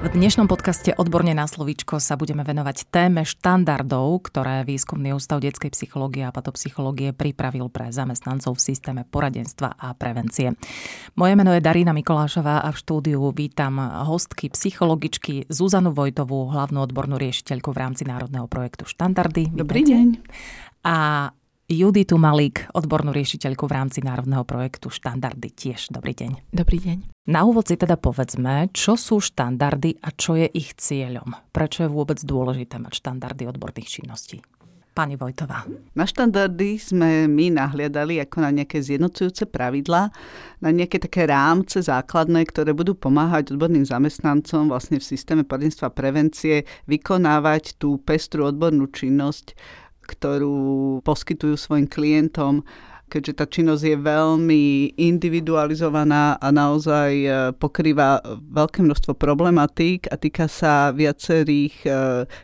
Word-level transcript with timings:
V 0.00 0.08
dnešnom 0.16 0.48
podcaste 0.48 0.96
Odborne 0.96 1.36
na 1.36 1.44
slovíčko 1.44 2.00
sa 2.00 2.16
budeme 2.16 2.40
venovať 2.40 2.88
téme 2.88 3.20
štandardov, 3.20 4.32
ktoré 4.32 4.64
Výskumný 4.64 5.12
ústav 5.12 5.44
detskej 5.44 5.76
psychológie 5.76 6.24
a 6.24 6.32
patopsychológie 6.32 7.12
pripravil 7.12 7.68
pre 7.68 7.92
zamestnancov 7.92 8.56
v 8.56 8.64
systéme 8.64 9.04
poradenstva 9.04 9.76
a 9.76 9.92
prevencie. 9.92 10.56
Moje 11.20 11.36
meno 11.36 11.52
je 11.52 11.60
Darína 11.60 11.92
Mikolášová 11.92 12.64
a 12.64 12.72
v 12.72 12.80
štúdiu 12.80 13.28
vítam 13.36 13.76
hostky 14.08 14.48
psychologičky 14.48 15.44
Zuzanu 15.52 15.92
Vojtovú, 15.92 16.48
hlavnú 16.48 16.80
odbornú 16.80 17.20
riešiteľku 17.20 17.68
v 17.68 17.80
rámci 17.84 18.08
národného 18.08 18.48
projektu 18.48 18.88
Štandardy. 18.88 19.52
Dobrý 19.52 19.84
Vítajte. 19.84 20.00
deň. 20.00 20.06
A 20.80 21.28
Juditu 21.70 22.18
Malík, 22.18 22.66
odbornú 22.74 23.14
riešiteľku 23.14 23.70
v 23.70 23.78
rámci 23.78 24.02
národného 24.02 24.42
projektu 24.42 24.90
Štandardy. 24.90 25.54
Tiež 25.54 25.94
dobrý 25.94 26.18
deň. 26.18 26.50
Dobrý 26.50 26.82
deň. 26.82 27.30
Na 27.30 27.46
úvod 27.46 27.70
si 27.70 27.78
teda 27.78 27.94
povedzme, 27.94 28.74
čo 28.74 28.98
sú 28.98 29.22
štandardy 29.22 30.02
a 30.02 30.10
čo 30.10 30.34
je 30.34 30.50
ich 30.50 30.74
cieľom. 30.74 31.30
Prečo 31.54 31.86
je 31.86 31.94
vôbec 31.94 32.18
dôležité 32.26 32.82
mať 32.82 32.98
štandardy 32.98 33.46
odborných 33.46 33.86
činností? 33.86 34.42
Pani 34.90 35.14
Vojtová. 35.14 35.62
Na 35.94 36.10
štandardy 36.10 36.74
sme 36.74 37.30
my 37.30 37.54
nahliadali 37.54 38.18
ako 38.18 38.42
na 38.42 38.50
nejaké 38.50 38.82
zjednocujúce 38.82 39.46
pravidlá, 39.46 40.10
na 40.58 40.70
nejaké 40.74 40.98
také 40.98 41.30
rámce 41.30 41.86
základné, 41.86 42.50
ktoré 42.50 42.74
budú 42.74 42.98
pomáhať 42.98 43.54
odborným 43.54 43.86
zamestnancom 43.86 44.66
vlastne 44.74 44.98
v 44.98 45.06
systéme 45.06 45.46
poradenstva 45.46 45.94
prevencie 45.94 46.66
vykonávať 46.90 47.78
tú 47.78 48.02
pestru 48.02 48.50
odbornú 48.50 48.90
činnosť, 48.90 49.54
ktorú 50.10 50.98
poskytujú 51.06 51.54
svojim 51.54 51.86
klientom 51.86 52.66
keďže 53.10 53.32
tá 53.34 53.44
činnosť 53.50 53.82
je 53.82 53.96
veľmi 53.98 54.64
individualizovaná 54.94 56.38
a 56.38 56.48
naozaj 56.54 57.10
e, 57.10 57.28
pokrýva 57.58 58.22
veľké 58.38 58.86
množstvo 58.86 59.18
problematík 59.18 60.06
a 60.06 60.14
týka 60.14 60.46
sa 60.46 60.94
viacerých 60.94 61.74
e, 61.82 61.90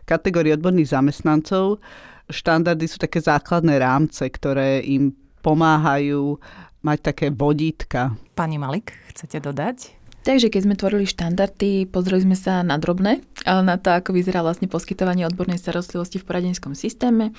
kategórií 0.03 0.51
odborných 0.59 0.91
zamestnancov. 0.91 1.79
Štandardy 2.27 2.91
sú 2.91 2.99
také 2.99 3.23
základné 3.23 3.79
rámce, 3.79 4.27
ktoré 4.27 4.83
im 4.83 5.15
pomáhajú 5.47 6.43
mať 6.83 6.99
také 7.15 7.27
vodítka. 7.31 8.19
Pani 8.35 8.59
Malik, 8.59 8.91
chcete 9.15 9.39
dodať? 9.39 9.95
Takže 10.27 10.51
keď 10.51 10.63
sme 10.67 10.75
tvorili 10.75 11.07
štandardy, 11.07 11.87
pozreli 11.87 12.27
sme 12.27 12.35
sa 12.35 12.67
na 12.67 12.83
drobné, 12.83 13.23
na 13.47 13.79
to, 13.79 13.95
ako 13.95 14.11
vyzerá 14.11 14.43
vlastne 14.43 14.67
poskytovanie 14.67 15.23
odbornej 15.23 15.55
starostlivosti 15.55 16.19
v 16.19 16.27
poradenskom 16.27 16.75
systéme 16.75 17.31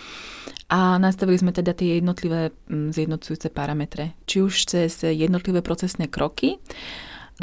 a 0.72 0.96
nastavili 0.96 1.36
sme 1.36 1.52
teda 1.52 1.76
tie 1.76 2.00
jednotlivé 2.00 2.56
mm, 2.72 2.96
zjednocujúce 2.96 3.52
parametre. 3.52 4.16
Či 4.24 4.40
už 4.40 4.54
cez 4.72 5.04
jednotlivé 5.04 5.60
procesné 5.60 6.08
kroky, 6.08 6.64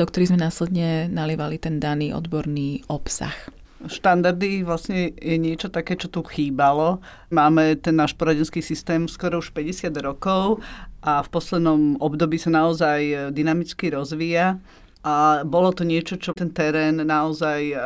do 0.01 0.09
ktorých 0.09 0.33
sme 0.33 0.41
následne 0.41 1.12
nalievali 1.12 1.61
ten 1.61 1.77
daný 1.77 2.17
odborný 2.17 2.89
obsah. 2.89 3.36
Štandardy 3.84 4.64
vlastne 4.64 5.12
je 5.12 5.36
niečo 5.36 5.69
také, 5.69 6.01
čo 6.01 6.08
tu 6.08 6.25
chýbalo. 6.25 7.05
Máme 7.29 7.77
ten 7.77 8.01
náš 8.01 8.17
poradenský 8.17 8.64
systém 8.64 9.05
skoro 9.05 9.45
už 9.45 9.53
50 9.53 9.92
rokov 10.01 10.64
a 11.05 11.20
v 11.20 11.29
poslednom 11.29 12.01
období 12.01 12.41
sa 12.41 12.48
naozaj 12.48 13.29
dynamicky 13.36 13.92
rozvíja 13.92 14.56
a 15.05 15.45
bolo 15.45 15.69
to 15.77 15.85
niečo, 15.85 16.17
čo 16.17 16.33
ten 16.33 16.49
terén 16.49 16.97
naozaj 16.97 17.61
uh, 17.77 17.81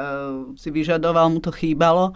si 0.55 0.71
vyžadoval, 0.71 1.35
mu 1.35 1.43
to 1.43 1.51
chýbalo. 1.51 2.15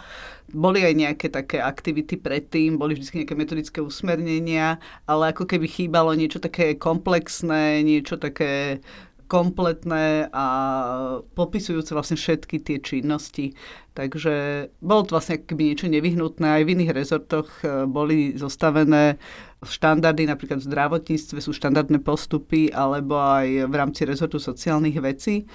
Boli 0.55 0.86
aj 0.86 0.95
nejaké 0.95 1.27
také 1.27 1.58
aktivity 1.58 2.14
predtým, 2.14 2.78
boli 2.78 2.95
vždy 2.95 3.27
nejaké 3.27 3.34
metodické 3.34 3.78
usmernenia, 3.83 4.78
ale 5.11 5.34
ako 5.34 5.50
keby 5.50 5.67
chýbalo 5.67 6.14
niečo 6.14 6.39
také 6.39 6.78
komplexné, 6.78 7.83
niečo 7.83 8.14
také 8.14 8.79
kompletné 9.32 10.28
a 10.28 10.46
popisujúce 11.32 11.96
vlastne 11.96 12.20
všetky 12.20 12.60
tie 12.60 12.84
činnosti. 12.84 13.56
Takže 13.96 14.68
bolo 14.84 15.08
to 15.08 15.16
vlastne 15.16 15.40
keby 15.40 15.72
niečo 15.72 15.88
nevyhnutné. 15.88 16.60
Aj 16.60 16.60
v 16.60 16.76
iných 16.76 16.92
rezortoch 16.92 17.48
e, 17.64 17.88
boli 17.88 18.36
zostavené 18.36 19.16
štandardy, 19.64 20.28
napríklad 20.28 20.60
v 20.60 20.68
zdravotníctve 20.68 21.38
sú 21.40 21.56
štandardné 21.56 22.04
postupy, 22.04 22.68
alebo 22.68 23.16
aj 23.16 23.72
v 23.72 23.74
rámci 23.74 24.04
rezortu 24.04 24.36
sociálnych 24.36 25.00
vecí. 25.00 25.48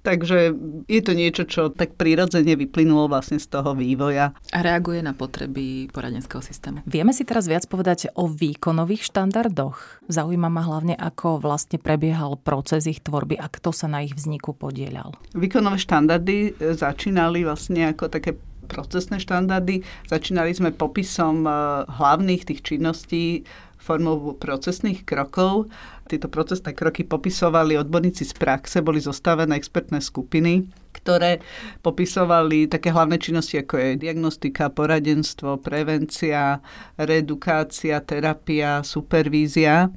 Takže 0.00 0.56
je 0.88 1.00
to 1.04 1.12
niečo, 1.12 1.44
čo 1.44 1.62
tak 1.68 2.00
prirodzene 2.00 2.56
vyplynulo 2.56 3.12
vlastne 3.12 3.36
z 3.36 3.46
toho 3.52 3.76
vývoja. 3.76 4.32
A 4.56 4.58
reaguje 4.64 5.04
na 5.04 5.12
potreby 5.12 5.92
poradenského 5.92 6.40
systému. 6.40 6.80
Vieme 6.88 7.12
si 7.12 7.28
teraz 7.28 7.44
viac 7.44 7.68
povedať 7.68 8.08
o 8.16 8.24
výkonových 8.24 9.04
štandardoch. 9.12 10.08
Zaujíma 10.08 10.48
ma 10.48 10.64
hlavne, 10.64 10.96
ako 10.96 11.44
vlastne 11.44 11.76
prebiehal 11.76 12.40
proces 12.40 12.88
ich 12.88 13.04
tvorby 13.04 13.36
a 13.36 13.52
kto 13.52 13.76
sa 13.76 13.92
na 13.92 14.00
ich 14.00 14.16
vzniku 14.16 14.56
podielal. 14.56 15.12
Výkonové 15.36 15.76
štandardy 15.76 16.36
e, 16.36 16.50
začínali 16.72 17.44
vlastne 17.44 17.92
ako 17.92 18.08
také 18.08 18.40
procesné 18.70 19.18
štandardy. 19.18 19.82
Začínali 20.08 20.54
sme 20.54 20.70
popisom 20.72 21.44
e, 21.44 21.50
hlavných 21.90 22.46
tých 22.48 22.60
činností 22.62 23.44
formou 23.80 24.36
procesných 24.36 25.08
krokov. 25.08 25.72
Tieto 26.04 26.28
procesné 26.28 26.76
kroky 26.76 27.02
popisovali 27.02 27.80
odborníci 27.80 28.28
z 28.28 28.34
praxe, 28.36 28.84
boli 28.84 29.00
zostavené 29.00 29.56
expertné 29.56 30.04
skupiny, 30.04 30.68
ktoré 30.92 31.40
popisovali 31.80 32.68
také 32.68 32.92
hlavné 32.92 33.16
činnosti, 33.16 33.56
ako 33.56 33.80
je 33.80 33.90
diagnostika, 33.96 34.68
poradenstvo, 34.68 35.56
prevencia, 35.64 36.60
reedukácia, 37.00 38.02
terapia, 38.04 38.84
supervízia. 38.84 39.88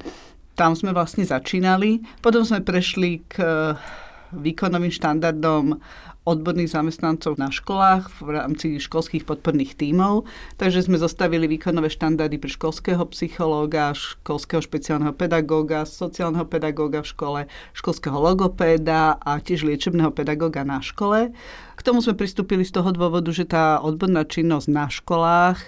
Tam 0.53 0.77
sme 0.77 0.93
vlastne 0.93 1.25
začínali. 1.25 1.99
Potom 2.21 2.45
sme 2.45 2.61
prešli 2.61 3.25
k 3.25 3.41
výkonovým 4.33 4.93
štandardom 4.93 5.77
odborných 6.23 6.71
zamestnancov 6.71 7.35
na 7.35 7.51
školách 7.51 8.23
v 8.23 8.29
rámci 8.31 8.79
školských 8.79 9.27
podporných 9.27 9.75
tímov. 9.75 10.23
Takže 10.55 10.87
sme 10.87 10.95
zostavili 10.95 11.51
výkonové 11.51 11.91
štandardy 11.91 12.39
pre 12.39 12.47
školského 12.47 13.03
psychológa, 13.11 13.91
školského 13.91 14.63
špeciálneho 14.63 15.11
pedagóga, 15.11 15.83
sociálneho 15.83 16.47
pedagóga 16.47 17.03
v 17.03 17.11
škole, 17.11 17.39
školského 17.75 18.15
logopéda 18.15 19.19
a 19.19 19.43
tiež 19.43 19.67
liečebného 19.67 20.15
pedagóga 20.15 20.63
na 20.63 20.79
škole. 20.79 21.35
K 21.75 21.81
tomu 21.83 21.99
sme 21.99 22.15
pristúpili 22.15 22.63
z 22.63 22.79
toho 22.79 22.95
dôvodu, 22.95 23.27
že 23.35 23.43
tá 23.43 23.83
odborná 23.83 24.23
činnosť 24.23 24.67
na 24.71 24.87
školách, 24.87 25.59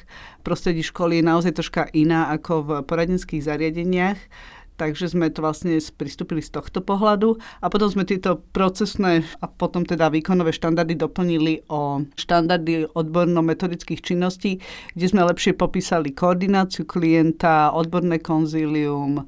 prostredí 0.45 0.85
školy 0.85 1.19
je 1.19 1.25
naozaj 1.25 1.51
troška 1.57 1.89
iná 1.91 2.29
ako 2.29 2.53
v 2.61 2.69
poradenských 2.85 3.41
zariadeniach 3.41 4.21
Takže 4.75 5.15
sme 5.15 5.31
to 5.31 5.39
vlastne 5.39 5.79
pristúpili 5.95 6.43
z 6.43 6.51
tohto 6.51 6.83
pohľadu 6.83 7.39
a 7.63 7.71
potom 7.71 7.87
sme 7.87 8.03
tieto 8.03 8.43
procesné 8.51 9.23
a 9.39 9.47
potom 9.47 9.87
teda 9.87 10.11
výkonové 10.11 10.51
štandardy 10.51 10.99
doplnili 10.99 11.63
o 11.71 12.03
štandardy 12.19 12.91
odborno-metodických 12.91 14.03
činností, 14.03 14.59
kde 14.91 15.05
sme 15.07 15.23
lepšie 15.31 15.55
popísali 15.55 16.11
koordináciu 16.11 16.83
klienta, 16.83 17.71
odborné 17.71 18.19
konzílium, 18.19 19.23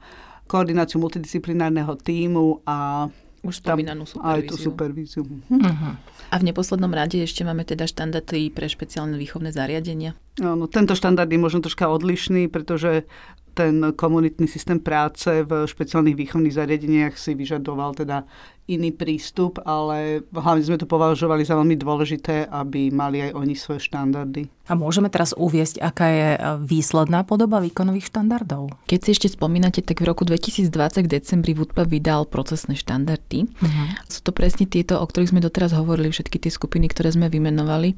koordináciu 0.52 1.00
multidisciplinárneho 1.00 1.96
týmu 1.96 2.64
a 2.68 3.08
už 3.48 3.64
spomínanú 3.64 4.04
supervíziu. 4.04 4.36
Aj 4.36 4.42
tú 4.44 4.56
supervíziu. 4.60 5.24
Uh-huh. 5.24 5.94
A 6.28 6.36
v 6.36 6.44
neposlednom 6.44 6.92
rade 6.92 7.24
ešte 7.24 7.48
máme 7.48 7.64
teda 7.64 7.88
štandardy 7.88 8.52
pre 8.52 8.68
špeciálne 8.68 9.16
výchovné 9.16 9.56
zariadenia. 9.56 10.18
No, 10.44 10.68
tento 10.68 10.98
štandard 10.98 11.32
je 11.32 11.40
možno 11.40 11.64
troška 11.64 11.88
odlišný, 11.88 12.52
pretože 12.52 13.08
ten 13.58 13.94
komunitný 13.96 14.48
systém 14.48 14.80
práce 14.80 15.44
v 15.44 15.66
špeciálnych 15.66 16.16
výchovných 16.16 16.54
zariadeniach 16.54 17.18
si 17.18 17.34
vyžadoval 17.34 17.98
teda 17.98 18.24
iný 18.68 18.92
prístup, 18.92 19.64
ale 19.64 20.28
hlavne 20.36 20.64
sme 20.64 20.78
to 20.80 20.86
považovali 20.88 21.48
za 21.48 21.56
veľmi 21.56 21.80
dôležité, 21.80 22.52
aby 22.52 22.92
mali 22.92 23.24
aj 23.24 23.32
oni 23.34 23.56
svoje 23.56 23.88
štandardy. 23.88 24.52
A 24.68 24.76
môžeme 24.76 25.08
teraz 25.08 25.32
uviesť, 25.32 25.80
aká 25.80 26.08
je 26.12 26.30
e, 26.36 26.40
výsledná 26.60 27.24
podoba 27.24 27.64
výkonových 27.64 28.12
štandardov? 28.12 28.76
Keď 28.92 29.00
si 29.00 29.10
ešte 29.16 29.28
spomínate, 29.32 29.80
tak 29.80 30.04
v 30.04 30.12
roku 30.12 30.28
2020 30.28 31.08
v 31.08 31.12
decembri 31.12 31.56
VUDPA 31.56 31.88
vydal 31.88 32.28
procesné 32.28 32.76
štandardy. 32.76 33.48
Uh-huh. 33.48 33.88
Sú 34.12 34.20
to 34.28 34.36
presne 34.36 34.68
tieto, 34.68 35.00
o 35.00 35.08
ktorých 35.08 35.32
sme 35.32 35.40
doteraz 35.40 35.72
hovorili, 35.72 36.12
všetky 36.12 36.36
tie 36.36 36.52
skupiny, 36.52 36.92
ktoré 36.92 37.16
sme 37.16 37.32
vymenovali. 37.32 37.96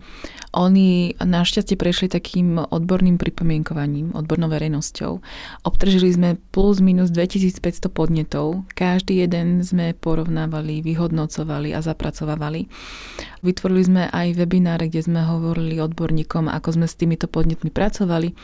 Oni 0.54 1.18
našťastie 1.18 1.74
prešli 1.74 2.06
takým 2.06 2.62
odborným 2.62 3.18
pripomienkovaním, 3.18 4.14
odbornou 4.14 4.54
verejnosťou. 4.54 5.12
Obtržili 5.66 6.14
sme 6.14 6.30
plus 6.54 6.86
minus 6.86 7.10
2500 7.10 7.90
podnetov. 7.90 8.62
Každý 8.78 9.26
jeden 9.26 9.66
sme 9.66 9.98
porovnávali, 9.98 10.59
vyhodnocovali 10.62 11.72
a 11.72 11.80
zapracovávali. 11.80 12.68
Vytvorili 13.40 13.84
sme 13.88 14.04
aj 14.12 14.36
webináre, 14.36 14.92
kde 14.92 15.08
sme 15.08 15.24
hovorili 15.24 15.80
odborníkom, 15.80 16.52
ako 16.52 16.76
sme 16.76 16.88
s 16.92 17.00
týmito 17.00 17.32
podnetmi 17.32 17.72
pracovali 17.72 18.36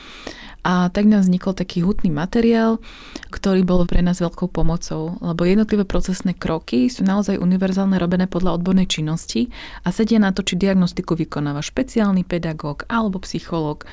A 0.66 0.90
tak 0.90 1.06
nám 1.06 1.22
vznikol 1.22 1.54
taký 1.54 1.86
hutný 1.86 2.10
materiál, 2.10 2.82
ktorý 3.30 3.62
bol 3.62 3.86
pre 3.86 4.02
nás 4.02 4.18
veľkou 4.18 4.50
pomocou, 4.50 5.20
lebo 5.22 5.46
jednotlivé 5.46 5.86
procesné 5.86 6.34
kroky 6.34 6.90
sú 6.90 7.06
naozaj 7.06 7.38
univerzálne 7.38 8.02
robené 8.02 8.26
podľa 8.26 8.58
odbornej 8.58 8.90
činnosti 8.90 9.54
a 9.86 9.94
sedia 9.94 10.18
na 10.18 10.34
to, 10.34 10.42
či 10.42 10.58
diagnostiku 10.58 11.14
vykonáva 11.14 11.62
špeciálny 11.62 12.26
pedagóg 12.26 12.90
alebo 12.90 13.22
psychológ 13.22 13.86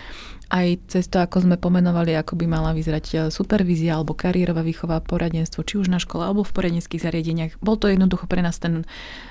aj 0.53 0.85
cez 0.93 1.09
to, 1.09 1.25
ako 1.25 1.49
sme 1.49 1.57
pomenovali, 1.57 2.13
ako 2.13 2.37
by 2.37 2.45
mala 2.45 2.77
vyzerať 2.77 3.05
e, 3.09 3.17
supervízia 3.33 3.97
alebo 3.97 4.13
kariérová 4.13 4.61
výchova, 4.61 5.01
poradenstvo, 5.01 5.65
či 5.65 5.81
už 5.81 5.89
na 5.89 5.97
škole 5.97 6.29
alebo 6.29 6.45
v 6.45 6.53
poradenských 6.53 7.01
zariadeniach. 7.01 7.57
Bol 7.65 7.81
to 7.81 7.89
jednoducho 7.89 8.29
pre 8.29 8.45
nás 8.45 8.61
ten 8.61 8.85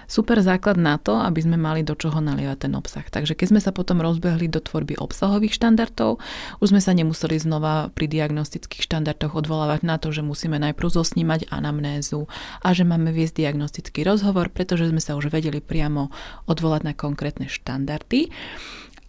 super 0.10 0.42
základ 0.42 0.82
na 0.82 0.98
to, 0.98 1.22
aby 1.22 1.46
sme 1.46 1.62
mali 1.62 1.86
do 1.86 1.94
čoho 1.94 2.18
nalievať 2.18 2.66
ten 2.66 2.74
obsah. 2.74 3.06
Takže 3.06 3.38
keď 3.38 3.48
sme 3.54 3.62
sa 3.62 3.70
potom 3.70 4.02
rozbehli 4.02 4.50
do 4.50 4.66
tvorby 4.66 4.98
obsahových 4.98 5.54
štandardov, 5.62 6.18
už 6.58 6.68
sme 6.74 6.82
sa 6.82 6.98
nemuseli 6.98 7.38
znova 7.38 7.94
pri 7.94 8.10
diagnostických 8.10 8.82
štandardoch 8.82 9.38
odvolávať 9.38 9.86
na 9.86 10.02
to, 10.02 10.10
že 10.10 10.26
musíme 10.26 10.58
najprv 10.58 10.90
zosnímať 10.90 11.54
anamnézu 11.54 12.26
a 12.66 12.74
že 12.74 12.82
máme 12.82 13.14
viesť 13.14 13.46
diagnostický 13.46 14.02
rozhovor, 14.02 14.50
pretože 14.50 14.90
sme 14.90 14.98
sa 15.00 15.14
už 15.14 15.30
vedeli 15.30 15.62
priamo 15.62 16.10
odvolať 16.50 16.82
na 16.82 16.94
konkrétne 16.98 17.46
štandardy. 17.46 18.34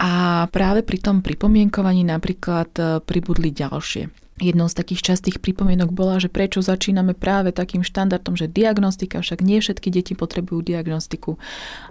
A 0.02 0.44
práve 0.50 0.82
pri 0.82 0.99
tom 0.99 1.22
pripomienkovaní 1.22 2.02
napríklad 2.02 2.70
e, 2.75 2.82
pribudli 2.99 3.54
ďalšie. 3.54 4.21
Jednou 4.40 4.64
z 4.64 4.75
takých 4.81 5.12
častých 5.12 5.44
pripomienok 5.44 5.93
bola, 5.93 6.17
že 6.17 6.32
prečo 6.32 6.64
začíname 6.64 7.12
práve 7.12 7.52
takým 7.52 7.84
štandardom, 7.84 8.32
že 8.32 8.49
diagnostika, 8.49 9.20
však 9.20 9.44
nie 9.44 9.61
všetky 9.61 9.93
deti 9.93 10.17
potrebujú 10.17 10.64
diagnostiku. 10.73 11.37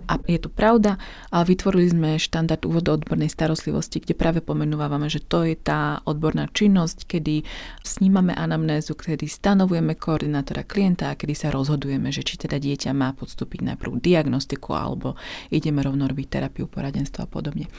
A 0.10 0.18
je 0.26 0.42
to 0.42 0.50
pravda. 0.50 0.98
A 1.30 1.46
vytvorili 1.46 1.94
sme 1.94 2.10
štandard 2.18 2.66
úvod 2.66 2.90
do 2.90 2.98
odbornej 2.98 3.30
starostlivosti, 3.30 4.02
kde 4.02 4.18
práve 4.18 4.42
pomenúvame, 4.42 5.06
že 5.06 5.22
to 5.22 5.46
je 5.46 5.54
tá 5.54 6.02
odborná 6.04 6.50
činnosť, 6.50 7.06
kedy 7.06 7.46
snímame 7.86 8.34
anamnézu, 8.34 8.98
kedy 8.98 9.30
stanovujeme 9.30 9.94
koordinátora 9.94 10.66
klienta 10.66 11.14
a 11.14 11.18
kedy 11.18 11.38
sa 11.38 11.54
rozhodujeme, 11.54 12.10
že 12.10 12.26
či 12.26 12.42
teda 12.42 12.58
dieťa 12.58 12.90
má 12.98 13.14
podstúpiť 13.14 13.70
najprv 13.70 14.02
diagnostiku 14.02 14.74
alebo 14.74 15.14
ideme 15.54 15.86
rovno 15.86 16.10
robiť 16.10 16.28
terapiu, 16.42 16.66
poradenstvo 16.66 17.22
a 17.22 17.30
podobne. 17.30 17.70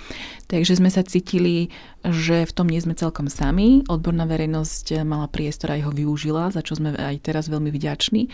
Takže 0.46 0.78
sme 0.78 0.88
sa 0.88 1.02
cítili, 1.02 1.74
že 2.06 2.46
v 2.46 2.52
tom 2.54 2.70
nie 2.70 2.78
sme 2.78 2.94
celkom 2.94 3.26
sami. 3.26 3.82
Odborná 3.90 4.24
verejnosť 4.24 4.51
verejnosť 4.52 5.08
mala 5.08 5.32
priestor 5.32 5.72
a 5.72 5.80
ho 5.80 5.88
využila, 5.88 6.52
za 6.52 6.60
čo 6.60 6.76
sme 6.76 6.92
aj 6.92 7.24
teraz 7.24 7.48
veľmi 7.48 7.72
vďační. 7.72 8.28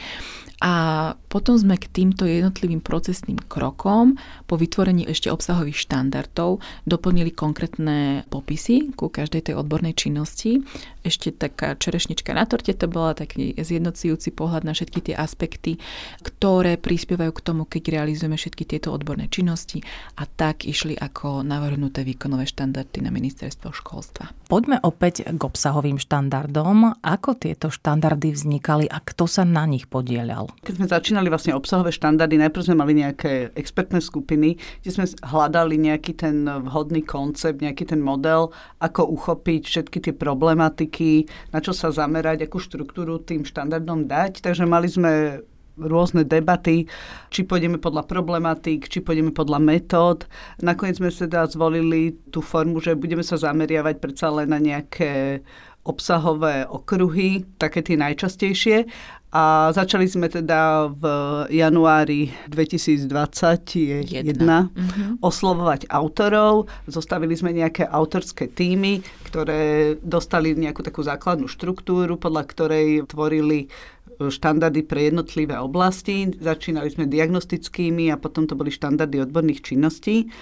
A 0.59 1.15
potom 1.31 1.55
sme 1.55 1.79
k 1.79 1.87
týmto 1.87 2.27
jednotlivým 2.27 2.83
procesným 2.83 3.39
krokom 3.47 4.19
po 4.51 4.59
vytvorení 4.59 5.07
ešte 5.07 5.31
obsahových 5.31 5.79
štandardov 5.79 6.59
doplnili 6.83 7.31
konkrétne 7.31 8.27
popisy 8.27 8.91
ku 8.99 9.07
každej 9.07 9.47
tej 9.47 9.55
odbornej 9.55 9.95
činnosti. 9.95 10.67
Ešte 11.07 11.31
taká 11.31 11.79
čerešnička 11.79 12.35
na 12.35 12.43
torte, 12.43 12.75
to 12.75 12.91
bola 12.91 13.15
taký 13.15 13.55
zjednocujúci 13.55 14.35
pohľad 14.35 14.67
na 14.67 14.75
všetky 14.75 14.99
tie 14.99 15.15
aspekty, 15.15 15.79
ktoré 16.27 16.75
prispievajú 16.75 17.31
k 17.39 17.45
tomu, 17.47 17.63
keď 17.63 18.03
realizujeme 18.03 18.35
všetky 18.35 18.67
tieto 18.67 18.91
odborné 18.91 19.31
činnosti 19.31 19.79
a 20.19 20.27
tak 20.27 20.67
išli 20.67 20.99
ako 20.99 21.47
navrhnuté 21.47 22.03
výkonové 22.03 22.51
štandardy 22.51 23.07
na 23.07 23.15
ministerstvo 23.15 23.71
školstva. 23.71 24.35
Poďme 24.51 24.83
opäť 24.83 25.23
k 25.23 25.39
obsahovým 25.39 26.03
štandardom. 26.03 26.08
Ako 26.09 27.37
tieto 27.37 27.69
štandardy 27.69 28.33
vznikali 28.33 28.89
a 28.89 28.99
kto 29.05 29.29
sa 29.29 29.45
na 29.45 29.69
nich 29.69 29.85
podielal? 29.85 30.49
Keď 30.65 30.75
sme 30.81 30.89
začínali 30.89 31.29
vlastne 31.29 31.53
obsahové 31.53 31.93
štandardy, 31.93 32.41
najprv 32.41 32.65
sme 32.65 32.81
mali 32.81 32.97
nejaké 32.97 33.53
expertné 33.53 34.01
skupiny, 34.01 34.57
kde 34.81 34.91
sme 34.91 35.05
hľadali 35.21 35.77
nejaký 35.77 36.17
ten 36.17 36.49
vhodný 36.49 37.05
koncept, 37.05 37.61
nejaký 37.61 37.93
ten 37.93 38.01
model, 38.01 38.51
ako 38.81 39.05
uchopiť 39.05 39.63
všetky 39.69 39.99
tie 40.09 40.15
problematiky, 40.17 41.29
na 41.53 41.61
čo 41.61 41.77
sa 41.77 41.93
zamerať, 41.93 42.49
akú 42.49 42.57
štruktúru 42.57 43.21
tým 43.21 43.45
štandardom 43.45 44.09
dať. 44.09 44.41
Takže 44.41 44.65
mali 44.65 44.89
sme 44.89 45.45
rôzne 45.79 46.27
debaty, 46.27 46.91
či 47.31 47.47
pôjdeme 47.47 47.79
podľa 47.79 48.03
problematík, 48.11 48.91
či 48.91 48.99
pôjdeme 48.99 49.31
podľa 49.31 49.63
metód. 49.63 50.27
Nakoniec 50.59 50.99
sme 50.99 51.15
teda 51.15 51.47
zvolili 51.47 52.19
tú 52.35 52.43
formu, 52.43 52.83
že 52.83 52.99
budeme 52.99 53.23
sa 53.23 53.39
zameriavať 53.39 54.03
predsa 54.03 54.29
len 54.35 54.51
na 54.51 54.59
nejaké 54.59 55.43
obsahové 55.87 56.69
okruhy, 56.69 57.49
také 57.57 57.81
tie 57.81 57.97
najčastejšie. 57.97 58.89
A 59.29 59.69
začali 59.77 60.09
sme 60.09 60.33
teda 60.33 60.89
v 60.89 61.05
januári 61.53 62.33
2021 62.49 64.09
mm-hmm. 64.09 65.21
oslovovať 65.21 65.85
autorov. 65.93 66.73
Zostavili 66.89 67.37
sme 67.37 67.53
nejaké 67.53 67.85
autorské 67.85 68.49
týmy, 68.49 69.05
ktoré 69.29 69.95
dostali 70.01 70.57
nejakú 70.57 70.81
takú 70.81 71.05
základnú 71.05 71.45
štruktúru, 71.45 72.17
podľa 72.17 72.43
ktorej 72.49 73.05
tvorili 73.05 73.69
e, 73.69 74.33
štandardy 74.33 74.81
pre 74.89 75.13
jednotlivé 75.13 75.61
oblasti. 75.61 76.33
Začínali 76.33 76.89
sme 76.89 77.05
diagnostickými 77.05 78.09
a 78.09 78.17
potom 78.17 78.49
to 78.49 78.57
boli 78.57 78.73
štandardy 78.73 79.29
odborných 79.29 79.61
činností. 79.61 80.33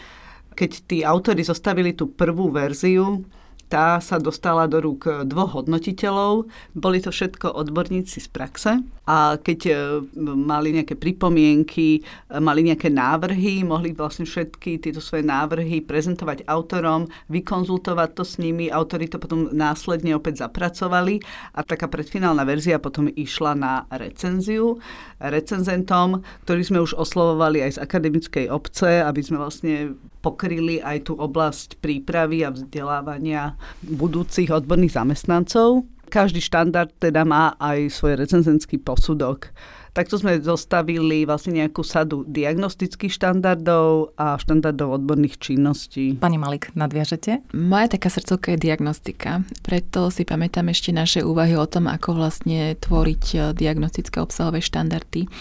Keď 0.55 0.71
tí 0.87 1.03
autory 1.03 1.43
zostavili 1.43 1.91
tú 1.91 2.15
prvú 2.15 2.55
verziu, 2.55 3.27
tá 3.67 3.99
sa 3.99 4.23
dostala 4.23 4.71
do 4.71 4.79
rúk 4.79 5.27
dvoch 5.27 5.59
hodnotiteľov. 5.59 6.47
Boli 6.75 6.99
to 7.03 7.11
všetko 7.11 7.51
odborníci 7.55 8.23
z 8.23 8.29
praxe 8.31 8.71
a 9.07 9.39
keď 9.39 9.61
e, 9.71 9.75
mali 10.19 10.75
nejaké 10.75 10.99
pripomienky, 10.99 12.03
e, 12.03 12.41
mali 12.43 12.67
nejaké 12.67 12.91
návrhy, 12.91 13.63
mohli 13.63 13.95
vlastne 13.95 14.27
všetky 14.27 14.83
tieto 14.83 14.99
svoje 14.99 15.23
návrhy 15.23 15.79
prezentovať 15.87 16.43
autorom, 16.51 17.07
vykonzultovať 17.31 18.11
to 18.19 18.25
s 18.27 18.43
nimi, 18.43 18.67
autori 18.67 19.07
to 19.07 19.23
potom 19.23 19.55
následne 19.55 20.19
opäť 20.19 20.43
zapracovali 20.43 21.23
a 21.55 21.63
taká 21.63 21.87
predfinálna 21.87 22.43
verzia 22.43 22.83
potom 22.83 23.07
išla 23.07 23.55
na 23.55 23.87
recenziu 23.95 24.83
recenzentom, 25.23 26.27
ktorí 26.43 26.67
sme 26.67 26.83
už 26.83 26.99
oslovovali 26.99 27.63
aj 27.63 27.79
z 27.79 27.83
akademickej 27.87 28.47
obce, 28.51 29.07
aby 29.07 29.23
sme 29.23 29.39
vlastne 29.39 29.95
pokryli 30.27 30.83
aj 30.83 31.07
tú 31.07 31.15
oblasť 31.15 31.79
prípravy 31.79 32.43
a 32.43 32.51
vzdelávania 32.51 33.55
budúcich 33.87 34.51
odborných 34.51 34.99
zamestnancov. 34.99 35.87
Každý 36.11 36.43
štandard 36.43 36.91
teda 36.99 37.23
má 37.23 37.55
aj 37.63 37.95
svoj 37.95 38.19
recenzenský 38.19 38.83
posudok. 38.83 39.55
Takto 39.91 40.21
sme 40.21 40.37
zostavili 40.39 41.25
vlastne 41.25 41.57
nejakú 41.63 41.81
sadu 41.81 42.21
diagnostických 42.29 43.09
štandardov 43.09 44.13
a 44.21 44.37
štandardov 44.37 45.01
odborných 45.03 45.41
činností. 45.41 46.21
Pani 46.21 46.37
Malik, 46.37 46.69
nadviažete? 46.77 47.41
Moja 47.57 47.97
taká 47.97 48.13
srdcovka 48.13 48.55
je 48.55 48.71
diagnostika. 48.71 49.41
Preto 49.65 50.13
si 50.13 50.29
pamätám 50.29 50.69
ešte 50.69 50.93
naše 50.93 51.25
úvahy 51.25 51.57
o 51.57 51.65
tom, 51.65 51.89
ako 51.89 52.13
vlastne 52.13 52.77
tvoriť 52.77 53.57
diagnostické 53.57 54.21
obsahové 54.21 54.61
štandardy. 54.61 55.33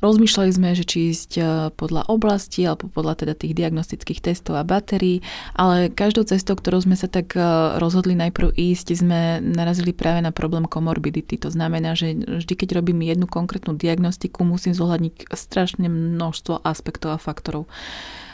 Rozmýšľali 0.00 0.50
sme, 0.50 0.68
že 0.72 0.88
či 0.88 1.12
ísť 1.12 1.32
e, 1.36 1.42
podľa 1.76 2.08
oblasti 2.08 2.64
alebo 2.64 2.88
podľa 2.88 3.20
teda 3.20 3.34
tých 3.36 3.52
diagnostických 3.52 4.24
testov 4.24 4.56
a 4.56 4.64
batérií, 4.64 5.20
ale 5.52 5.92
každou 5.92 6.24
cestou, 6.24 6.56
ktorou 6.56 6.80
sme 6.80 6.96
sa 6.96 7.04
tak 7.04 7.36
e, 7.36 7.40
rozhodli 7.76 8.16
najprv 8.16 8.56
ísť, 8.56 8.96
sme 8.96 9.44
narazili 9.44 9.92
práve 9.92 10.24
na 10.24 10.32
problém 10.32 10.64
komorbidity. 10.64 11.36
To 11.44 11.52
znamená, 11.52 11.92
že 11.92 12.16
vždy, 12.16 12.54
keď 12.56 12.80
robím 12.80 13.04
jednu 13.04 13.28
konkrétnu 13.28 13.76
diagnostiku, 13.76 14.40
musím 14.40 14.72
zohľadniť 14.72 15.36
strašne 15.36 15.92
množstvo 15.92 16.64
aspektov 16.64 17.14
a 17.14 17.20
faktorov 17.20 17.68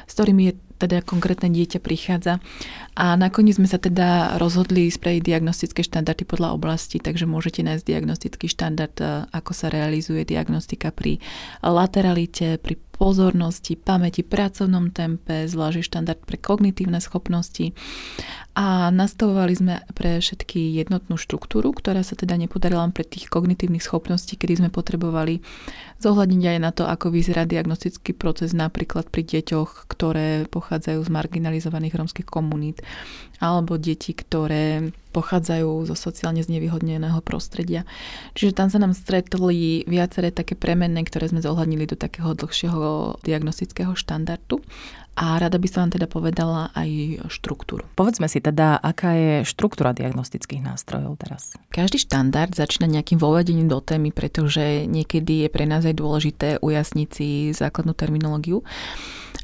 s 0.06 0.12
ktorými 0.14 0.42
je 0.48 0.54
teda 0.76 1.02
konkrétne 1.02 1.50
dieťa 1.50 1.82
prichádza. 1.82 2.38
A 2.96 3.12
nakoniec 3.12 3.60
sme 3.60 3.68
sa 3.68 3.76
teda 3.76 4.40
rozhodli 4.40 4.88
spraviť 4.88 5.20
diagnostické 5.20 5.84
štandardy 5.84 6.24
podľa 6.24 6.56
oblasti, 6.56 6.96
takže 6.96 7.28
môžete 7.28 7.60
nájsť 7.60 7.84
diagnostický 7.84 8.48
štandard, 8.48 8.96
e, 8.96 9.28
ako 9.36 9.52
sa 9.52 9.68
realizuje 9.68 10.24
diagnostika 10.24 10.88
pri 10.96 11.20
lateralite, 11.60 12.56
pri 12.56 12.80
pozornosti, 12.96 13.76
pamäti, 13.76 14.24
pracovnom 14.24 14.88
tempe, 14.88 15.44
zvlášť 15.44 15.84
štandard 15.84 16.20
pre 16.24 16.40
kognitívne 16.40 16.96
schopnosti. 17.04 17.76
A 18.56 18.88
nastavovali 18.88 19.52
sme 19.52 19.74
pre 19.92 20.16
všetky 20.16 20.80
jednotnú 20.80 21.20
štruktúru, 21.20 21.76
ktorá 21.76 22.00
sa 22.00 22.16
teda 22.16 22.40
nepodarila 22.40 22.88
pre 22.88 23.04
tých 23.04 23.28
kognitívnych 23.28 23.84
schopností, 23.84 24.40
kedy 24.40 24.64
sme 24.64 24.70
potrebovali 24.72 25.44
zohľadniť 26.00 26.44
aj 26.56 26.58
na 26.64 26.70
to, 26.72 26.88
ako 26.88 27.12
vyzerá 27.12 27.44
diagnostický 27.44 28.16
proces 28.16 28.56
napríklad 28.56 29.12
pri 29.12 29.28
deťoch, 29.28 29.84
ktoré 29.92 30.48
pochádzajú 30.48 31.04
z 31.04 31.10
marginalizovaných 31.12 32.00
rómskych 32.00 32.24
komunít, 32.24 32.80
alebo 33.36 33.76
deti, 33.76 34.16
ktoré 34.16 34.92
pochádzajú 35.12 35.88
zo 35.88 35.96
sociálne 35.96 36.40
znevýhodneného 36.40 37.20
prostredia. 37.20 37.84
Čiže 38.32 38.56
tam 38.56 38.68
sa 38.72 38.80
nám 38.80 38.96
stretli 38.96 39.84
viaceré 39.84 40.32
také 40.32 40.56
premenné, 40.56 41.04
ktoré 41.04 41.28
sme 41.28 41.44
zohľadnili 41.44 41.84
do 41.88 41.96
takého 41.96 42.32
dlhšieho 42.32 43.16
diagnostického 43.24 43.92
štandardu. 43.92 44.60
A 45.16 45.40
rada 45.40 45.56
by 45.56 45.64
som 45.64 45.88
vám 45.88 45.96
teda 45.96 46.06
povedala 46.12 46.68
aj 46.76 47.24
štruktúru. 47.32 47.88
Povedzme 47.96 48.28
si 48.28 48.44
teda, 48.44 48.76
aká 48.76 49.16
je 49.16 49.32
štruktúra 49.48 49.96
diagnostických 49.96 50.60
nástrojov 50.60 51.16
teraz. 51.16 51.56
Každý 51.72 51.96
štandard 52.04 52.52
začína 52.52 52.84
nejakým 52.84 53.16
vovedením 53.16 53.64
do 53.64 53.80
témy, 53.80 54.12
pretože 54.12 54.84
niekedy 54.84 55.44
je 55.44 55.48
pre 55.48 55.64
nás 55.64 55.88
aj 55.88 55.96
dôležité 55.96 56.48
ujasniť 56.60 57.08
si 57.08 57.28
základnú 57.56 57.96
terminológiu. 57.96 58.60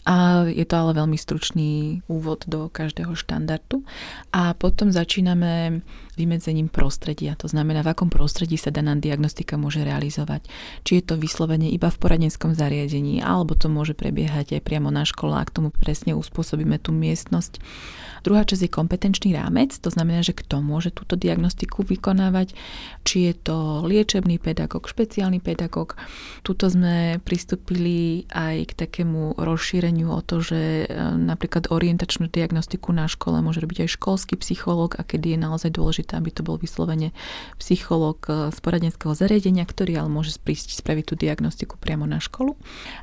A 0.02 0.44
je 0.50 0.66
to 0.66 0.74
ale 0.76 0.98
veľmi 0.98 1.14
stručný 1.14 2.02
úvod 2.10 2.42
do 2.50 2.66
každého 2.68 3.14
štandardu. 3.14 3.86
A 4.34 4.52
potom 4.58 4.90
začíname 4.90 5.80
vymedzením 6.14 6.68
prostredia. 6.68 7.32
To 7.40 7.48
znamená, 7.48 7.80
v 7.80 7.96
akom 7.96 8.12
prostredí 8.12 8.60
sa 8.60 8.68
daná 8.68 8.92
diagnostika 8.96 9.56
môže 9.56 9.80
realizovať. 9.80 10.44
Či 10.84 11.00
je 11.00 11.04
to 11.08 11.14
vyslovene 11.16 11.72
iba 11.72 11.88
v 11.88 12.00
poradenskom 12.00 12.52
zariadení, 12.52 13.24
alebo 13.24 13.56
to 13.56 13.72
môže 13.72 13.96
prebiehať 13.96 14.60
aj 14.60 14.62
priamo 14.66 14.92
na 14.92 15.08
škole, 15.08 15.32
ak 15.32 15.54
tomu 15.54 15.72
presne 15.72 16.12
uspôsobíme 16.12 16.76
tú 16.76 16.92
miestnosť. 16.92 17.62
Druhá 18.22 18.46
časť 18.46 18.70
je 18.70 18.70
kompetenčný 18.70 19.30
rámec, 19.34 19.74
to 19.74 19.90
znamená, 19.90 20.22
že 20.22 20.36
kto 20.36 20.62
môže 20.62 20.94
túto 20.94 21.18
diagnostiku 21.18 21.82
vykonávať, 21.82 22.54
či 23.02 23.30
je 23.30 23.34
to 23.34 23.82
liečebný 23.82 24.38
pedagóg, 24.38 24.86
špeciálny 24.86 25.42
pedagóg. 25.42 25.98
Tuto 26.46 26.70
sme 26.70 27.18
pristúpili 27.26 28.30
aj 28.30 28.70
k 28.70 28.72
takému 28.86 29.34
rozšíreniu 29.34 30.14
o 30.14 30.20
to, 30.22 30.38
že 30.38 30.86
e, 30.86 30.96
napríklad 31.18 31.74
orientačnú 31.74 32.30
diagnostiku 32.30 32.94
na 32.94 33.10
škole 33.10 33.42
môže 33.42 33.58
robiť 33.58 33.90
aj 33.90 33.94
školský 33.98 34.38
psychológ 34.38 34.94
a 34.98 35.02
kedy 35.02 35.34
je 35.34 35.38
naozaj 35.42 35.70
dôležité, 35.74 36.01
aby 36.10 36.34
to 36.34 36.42
bol 36.42 36.58
vyslovene 36.58 37.14
psychológ 37.62 38.26
e, 38.26 38.50
z 38.50 38.58
poradenského 38.58 39.14
zariadenia, 39.14 39.62
ktorý 39.62 40.02
ale 40.02 40.10
môže 40.10 40.34
prísť 40.42 40.74
spraviť 40.82 41.04
tú 41.06 41.14
diagnostiku 41.14 41.78
priamo 41.78 42.10
na 42.10 42.18
školu. 42.18 42.58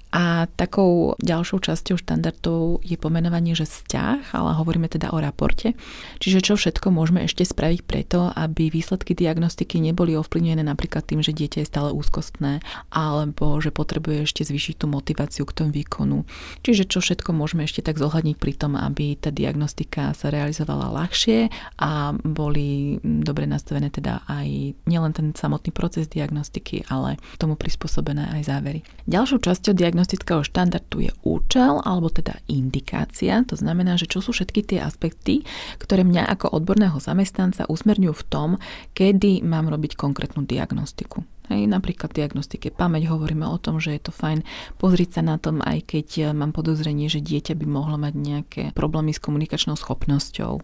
A 0.09 0.49
takou 0.57 1.15
ďalšou 1.21 1.61
časťou 1.61 2.01
štandardov 2.01 2.81
je 2.81 2.97
pomenovanie, 2.97 3.53
že 3.53 3.69
vzťah, 3.69 4.33
ale 4.33 4.57
hovoríme 4.57 4.89
teda 4.89 5.13
o 5.13 5.21
raporte. 5.21 5.77
Čiže 6.17 6.41
čo 6.41 6.53
všetko 6.57 6.89
môžeme 6.89 7.29
ešte 7.29 7.45
spraviť 7.45 7.85
preto, 7.85 8.33
aby 8.33 8.73
výsledky 8.73 9.13
diagnostiky 9.13 9.77
neboli 9.77 10.17
ovplyvnené 10.17 10.65
napríklad 10.65 11.05
tým, 11.05 11.21
že 11.21 11.29
dieťa 11.29 11.61
je 11.61 11.69
stále 11.69 11.89
úzkostné 11.93 12.65
alebo 12.89 13.61
že 13.61 13.69
potrebuje 13.69 14.25
ešte 14.25 14.41
zvýšiť 14.49 14.81
tú 14.81 14.85
motiváciu 14.89 15.45
k 15.45 15.53
tomu 15.53 15.69
výkonu. 15.77 16.25
Čiže 16.65 16.89
čo 16.89 17.05
všetko 17.05 17.29
môžeme 17.29 17.69
ešte 17.69 17.85
tak 17.85 18.01
zohľadniť 18.01 18.37
pri 18.41 18.53
tom, 18.57 18.73
aby 18.73 19.13
tá 19.13 19.29
diagnostika 19.29 20.17
sa 20.17 20.33
realizovala 20.33 20.89
ľahšie 20.89 21.53
a 21.77 22.17
boli 22.17 22.88
dobre 23.03 23.45
nastavené 23.45 23.93
teda 23.93 24.25
aj 24.25 24.73
nielen 24.89 25.13
ten 25.13 25.37
samotný 25.37 25.69
proces 25.69 26.09
diagnostiky, 26.09 26.89
ale 26.89 27.21
tomu 27.37 27.53
prispôsobené 27.53 28.33
aj 28.33 28.49
závery. 28.49 28.81
Ďalšou 29.05 29.45
časťou 29.45 29.77
diagnostického 29.77 30.41
štandardu 30.41 31.05
je 31.05 31.11
účel 31.21 31.77
alebo 31.85 32.09
teda 32.09 32.41
indikácia. 32.49 33.45
To 33.45 33.53
znamená, 33.53 33.99
že 33.99 34.09
čo 34.09 34.23
sú 34.25 34.33
všetky 34.33 34.65
tie 34.65 34.79
aspekty 34.81 35.45
ktoré 35.77 36.05
mňa 36.05 36.29
ako 36.37 36.55
odborného 36.55 36.97
zamestnanca 36.97 37.67
usmerňujú 37.69 38.13
v 38.15 38.27
tom, 38.27 38.49
kedy 38.95 39.41
mám 39.45 39.69
robiť 39.69 39.95
konkrétnu 39.99 40.45
diagnostiku. 40.45 41.23
Hej, 41.49 41.65
napríklad 41.65 42.13
diagnostike 42.13 42.69
pamäť 42.69 43.09
hovoríme 43.09 43.41
o 43.41 43.57
tom, 43.57 43.81
že 43.81 43.97
je 43.97 44.01
to 44.05 44.13
fajn 44.13 44.45
pozrieť 44.77 45.17
sa 45.17 45.21
na 45.25 45.41
tom, 45.41 45.65
aj 45.65 45.81
keď 45.81 46.07
e, 46.13 46.23
mám 46.29 46.53
podozrenie, 46.53 47.09
že 47.09 47.25
dieťa 47.25 47.57
by 47.57 47.65
mohlo 47.65 47.97
mať 47.97 48.13
nejaké 48.13 48.63
problémy 48.77 49.17
s 49.17 49.19
komunikačnou 49.19 49.73
schopnosťou, 49.73 50.61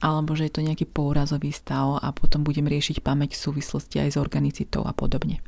alebo 0.00 0.30
že 0.32 0.48
je 0.48 0.52
to 0.56 0.64
nejaký 0.64 0.88
pourazový 0.88 1.52
stav 1.52 2.00
a 2.00 2.08
potom 2.16 2.48
budem 2.48 2.64
riešiť 2.64 3.04
pamäť 3.04 3.36
v 3.36 3.44
súvislosti 3.44 4.00
aj 4.00 4.16
s 4.16 4.20
organicitou 4.20 4.88
a 4.88 4.96
podobne. 4.96 5.44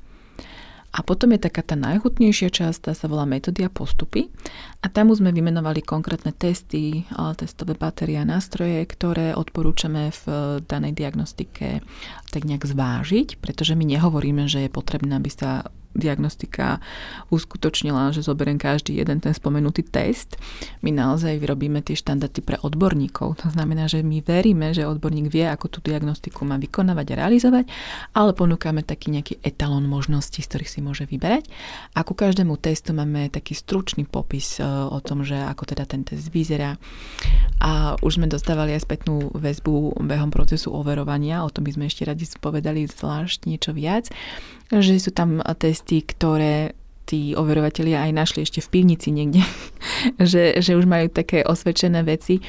A 0.94 1.02
potom 1.02 1.34
je 1.34 1.42
taká 1.42 1.66
tá 1.66 1.74
najhutnejšia 1.74 2.54
časť, 2.54 2.78
tá 2.86 2.92
sa 2.94 3.10
volá 3.10 3.26
metódy 3.26 3.66
a 3.66 3.70
postupy. 3.72 4.30
A 4.78 4.86
tam 4.86 5.10
už 5.10 5.26
sme 5.26 5.34
vymenovali 5.34 5.82
konkrétne 5.82 6.30
testy, 6.30 7.02
testové 7.34 7.74
batérie 7.74 8.14
a 8.14 8.22
nástroje, 8.22 8.78
ktoré 8.86 9.34
odporúčame 9.34 10.14
v 10.14 10.22
danej 10.62 10.94
diagnostike 10.94 11.82
tak 12.30 12.46
nejak 12.46 12.62
zvážiť, 12.62 13.42
pretože 13.42 13.74
my 13.74 13.82
nehovoríme, 13.90 14.46
že 14.46 14.66
je 14.66 14.70
potrebné, 14.70 15.18
aby 15.18 15.34
sa 15.34 15.66
diagnostika 15.96 16.78
uskutočnila, 17.32 18.12
že 18.12 18.26
zoberiem 18.26 18.58
každý 18.60 18.98
jeden 18.98 19.18
ten 19.18 19.32
spomenutý 19.32 19.86
test. 19.86 20.36
My 20.82 20.90
naozaj 20.92 21.38
vyrobíme 21.40 21.80
tie 21.80 21.96
štandardy 21.96 22.42
pre 22.44 22.60
odborníkov. 22.60 23.40
To 23.46 23.48
znamená, 23.50 23.88
že 23.88 24.04
my 24.04 24.20
veríme, 24.20 24.74
že 24.74 24.84
odborník 24.84 25.30
vie, 25.30 25.46
ako 25.48 25.66
tú 25.70 25.78
diagnostiku 25.80 26.44
má 26.44 26.60
vykonávať 26.60 27.06
a 27.14 27.18
realizovať, 27.24 27.64
ale 28.12 28.36
ponúkame 28.36 28.84
taký 28.84 29.14
nejaký 29.14 29.40
etalón 29.40 29.88
možností, 29.88 30.42
z 30.42 30.48
ktorých 30.50 30.70
si 30.70 30.80
môže 30.84 31.04
vyberať. 31.08 31.48
A 31.96 32.02
ku 32.02 32.12
každému 32.12 32.58
testu 32.60 32.92
máme 32.92 33.30
taký 33.30 33.56
stručný 33.56 34.04
popis 34.04 34.58
e, 34.58 34.66
o 34.68 34.98
tom, 35.00 35.22
že 35.22 35.38
ako 35.38 35.64
teda 35.70 35.88
ten 35.88 36.02
test 36.02 36.28
vyzerá. 36.34 36.76
A 37.62 37.96
už 38.02 38.20
sme 38.20 38.28
dostávali 38.28 38.76
aj 38.76 38.84
spätnú 38.84 39.32
väzbu 39.32 40.04
behom 40.04 40.28
procesu 40.28 40.74
overovania, 40.74 41.46
o 41.46 41.50
tom 41.50 41.64
by 41.64 41.72
sme 41.72 41.84
ešte 41.86 42.04
radi 42.04 42.26
povedali 42.40 42.84
zvlášť 42.84 43.46
niečo 43.46 43.70
viac 43.72 44.10
že 44.72 44.96
sú 45.00 45.10
tam 45.10 45.42
testy, 45.58 46.00
ktoré 46.00 46.72
tí 47.04 47.36
overovatelia 47.36 48.08
aj 48.08 48.12
našli 48.16 48.40
ešte 48.48 48.64
v 48.64 48.80
pivnici 48.80 49.12
niekde, 49.12 49.44
že, 50.32 50.58
že 50.64 50.72
už 50.74 50.88
majú 50.88 51.12
také 51.12 51.44
osvedčené 51.44 52.00
veci, 52.00 52.40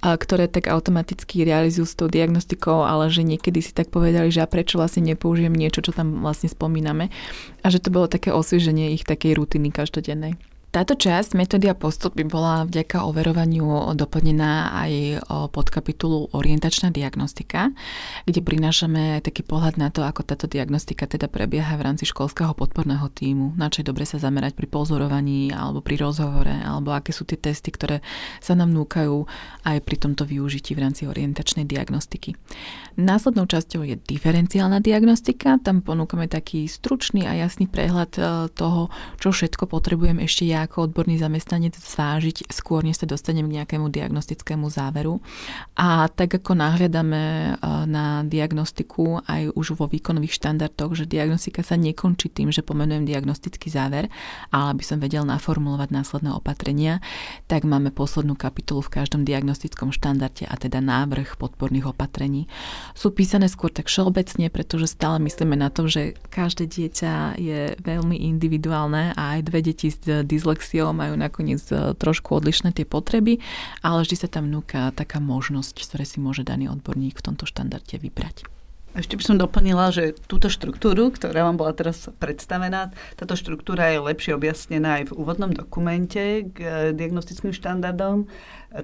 ktoré 0.00 0.48
tak 0.48 0.72
automaticky 0.72 1.44
realizujú 1.44 1.86
s 1.86 1.94
tou 1.96 2.08
diagnostikou, 2.08 2.88
ale 2.88 3.12
že 3.12 3.22
niekedy 3.22 3.60
si 3.60 3.76
tak 3.76 3.92
povedali, 3.92 4.32
že 4.32 4.42
a 4.42 4.48
prečo 4.48 4.80
vlastne 4.80 5.04
nepoužijem 5.04 5.52
niečo, 5.52 5.84
čo 5.84 5.92
tam 5.92 6.24
vlastne 6.24 6.48
spomíname 6.48 7.12
a 7.60 7.66
že 7.68 7.84
to 7.84 7.92
bolo 7.92 8.08
také 8.08 8.32
osvieženie 8.32 8.96
ich 8.96 9.04
takej 9.04 9.36
rutiny 9.36 9.68
každodennej. 9.68 10.40
Táto 10.68 10.92
časť 10.92 11.32
metódy 11.32 11.72
a 11.72 11.72
postupy 11.72 12.28
bola 12.28 12.68
vďaka 12.68 13.08
overovaniu 13.08 13.96
doplnená 13.96 14.76
aj 14.84 14.92
o 15.32 15.38
podkapitulu 15.48 16.36
orientačná 16.36 16.92
diagnostika, 16.92 17.72
kde 18.28 18.44
prinášame 18.44 19.24
taký 19.24 19.48
pohľad 19.48 19.80
na 19.80 19.88
to, 19.88 20.04
ako 20.04 20.28
táto 20.28 20.44
diagnostika 20.44 21.08
teda 21.08 21.32
prebieha 21.32 21.72
v 21.72 21.88
rámci 21.88 22.04
školského 22.04 22.52
podporného 22.52 23.08
týmu, 23.08 23.56
na 23.56 23.72
čo 23.72 23.80
je 23.80 23.88
dobre 23.88 24.04
sa 24.04 24.20
zamerať 24.20 24.60
pri 24.60 24.68
pozorovaní 24.68 25.56
alebo 25.56 25.80
pri 25.80 26.04
rozhovore, 26.04 26.52
alebo 26.52 26.92
aké 26.92 27.16
sú 27.16 27.24
tie 27.24 27.40
testy, 27.40 27.72
ktoré 27.72 28.04
sa 28.44 28.52
nám 28.52 28.68
núkajú 28.68 29.24
aj 29.64 29.80
pri 29.80 29.96
tomto 29.96 30.28
využití 30.28 30.76
v 30.76 30.84
rámci 30.84 31.08
orientačnej 31.08 31.64
diagnostiky. 31.64 32.36
Následnou 33.00 33.48
časťou 33.48 33.88
je 33.88 33.96
diferenciálna 33.96 34.84
diagnostika, 34.84 35.56
tam 35.64 35.80
ponúkame 35.80 36.28
taký 36.28 36.68
stručný 36.68 37.24
a 37.24 37.32
jasný 37.40 37.64
prehľad 37.72 38.12
e, 38.20 38.22
toho, 38.52 38.92
čo 39.16 39.32
všetko 39.32 39.64
potrebujem 39.64 40.20
ešte 40.20 40.44
ja 40.44 40.57
ako 40.66 40.90
odborný 40.90 41.22
zamestnanec 41.22 41.78
zvážiť 41.78 42.50
skôr, 42.50 42.82
než 42.82 42.98
sa 42.98 43.06
dostanem 43.06 43.46
k 43.46 43.62
nejakému 43.62 43.86
diagnostickému 43.86 44.66
záveru. 44.66 45.22
A 45.78 46.10
tak 46.10 46.34
ako 46.34 46.58
nahliadame 46.58 47.22
e, 47.22 47.50
na 47.86 48.26
diagnostiku 48.26 49.22
aj 49.22 49.54
už 49.54 49.78
vo 49.78 49.86
výkonových 49.86 50.34
štandardoch, 50.34 50.98
že 50.98 51.06
diagnostika 51.06 51.62
sa 51.62 51.78
nekončí 51.78 52.28
tým, 52.34 52.50
že 52.50 52.66
pomenujem 52.66 53.06
diagnostický 53.06 53.70
záver, 53.70 54.10
ale 54.50 54.74
aby 54.74 54.82
som 54.82 54.98
vedel 54.98 55.22
naformulovať 55.22 55.88
následné 55.94 56.34
opatrenia, 56.34 56.98
tak 57.46 57.62
máme 57.62 57.94
poslednú 57.94 58.34
kapitolu 58.34 58.82
v 58.82 58.98
každom 58.98 59.22
diagnostickom 59.22 59.94
štandarde 59.94 60.50
a 60.50 60.54
teda 60.58 60.82
návrh 60.82 61.38
podporných 61.38 61.94
opatrení. 61.94 62.50
Sú 62.98 63.14
písané 63.14 63.46
skôr 63.46 63.70
tak 63.70 63.86
všeobecne, 63.86 64.50
pretože 64.50 64.90
stále 64.90 65.22
myslíme 65.22 65.54
na 65.54 65.70
to, 65.70 65.86
že 65.86 66.18
každé 66.34 66.66
dieťa 66.66 67.12
je 67.38 67.60
veľmi 67.78 68.18
individuálne 68.18 69.14
a 69.14 69.38
aj 69.38 69.40
dve 69.46 69.60
deti 69.62 69.94
s 69.94 70.02
dyslexiou 70.02 70.47
dyslexiou 70.48 70.96
majú 70.96 71.14
nakoniec 71.20 71.60
e, 71.68 71.92
trošku 71.92 72.40
odlišné 72.40 72.72
tie 72.72 72.88
potreby, 72.88 73.44
ale 73.84 74.04
vždy 74.04 74.16
sa 74.16 74.28
tam 74.32 74.48
núka 74.48 74.88
taká 74.96 75.20
možnosť, 75.20 75.84
ktoré 75.84 76.04
si 76.08 76.24
môže 76.24 76.40
daný 76.40 76.72
odborník 76.72 77.20
v 77.20 77.26
tomto 77.28 77.44
štandarde 77.44 78.00
vybrať. 78.00 78.48
Ešte 78.96 79.20
by 79.20 79.22
som 79.22 79.36
doplnila, 79.36 79.92
že 79.92 80.16
túto 80.26 80.48
štruktúru, 80.48 81.12
ktorá 81.12 81.44
vám 81.44 81.60
bola 81.60 81.76
teraz 81.76 82.08
predstavená, 82.18 82.88
táto 83.20 83.36
štruktúra 83.36 83.92
je 83.92 84.00
lepšie 84.00 84.32
objasnená 84.32 85.04
aj 85.04 85.12
v 85.12 85.16
úvodnom 85.20 85.52
dokumente 85.52 86.48
k 86.50 86.56
e, 86.58 86.68
diagnostickým 86.96 87.52
štandardom. 87.52 88.24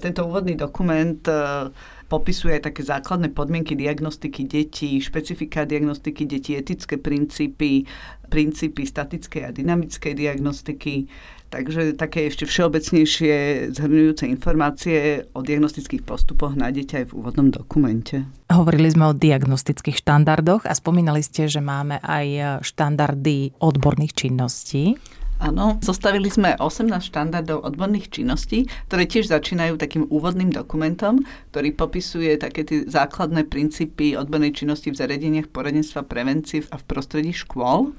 Tento 0.04 0.20
úvodný 0.28 0.60
dokument 0.60 1.18
e, 1.24 1.72
popisuje 2.12 2.60
aj 2.60 2.68
také 2.68 2.84
základné 2.84 3.32
podmienky 3.32 3.72
diagnostiky 3.74 4.44
detí, 4.44 5.00
špecifika 5.00 5.64
diagnostiky 5.64 6.28
detí, 6.28 6.52
etické 6.54 7.00
princípy, 7.00 7.88
princípy 8.28 8.84
statickej 8.84 9.42
a 9.48 9.50
dynamickej 9.50 10.12
diagnostiky, 10.14 11.08
Takže 11.54 11.94
také 11.94 12.26
ešte 12.26 12.50
všeobecnejšie 12.50 13.34
zhrňujúce 13.78 14.26
informácie 14.26 15.30
o 15.38 15.40
diagnostických 15.46 16.02
postupoch 16.02 16.58
nájdete 16.58 17.06
aj 17.06 17.14
v 17.14 17.16
úvodnom 17.22 17.46
dokumente. 17.54 18.26
Hovorili 18.50 18.90
sme 18.90 19.14
o 19.14 19.14
diagnostických 19.14 20.02
štandardoch 20.02 20.66
a 20.66 20.74
spomínali 20.74 21.22
ste, 21.22 21.46
že 21.46 21.62
máme 21.62 22.02
aj 22.02 22.58
štandardy 22.66 23.54
odborných 23.62 24.18
činností. 24.18 24.98
Áno, 25.38 25.78
zostavili 25.78 26.26
sme 26.26 26.58
18 26.58 26.90
štandardov 27.06 27.62
odborných 27.62 28.10
činností, 28.10 28.66
ktoré 28.90 29.06
tiež 29.06 29.30
začínajú 29.30 29.78
takým 29.78 30.10
úvodným 30.10 30.50
dokumentom, 30.50 31.22
ktorý 31.54 31.70
popisuje 31.74 32.34
také 32.34 32.66
tie 32.66 32.82
základné 32.82 33.46
princípy 33.46 34.18
odbornej 34.18 34.58
činnosti 34.58 34.90
v 34.90 34.98
zariadeniach 34.98 35.54
poradenstva, 35.54 36.02
prevencii 36.02 36.66
a 36.74 36.78
v 36.78 36.84
prostredí 36.86 37.30
škôl. 37.30 37.94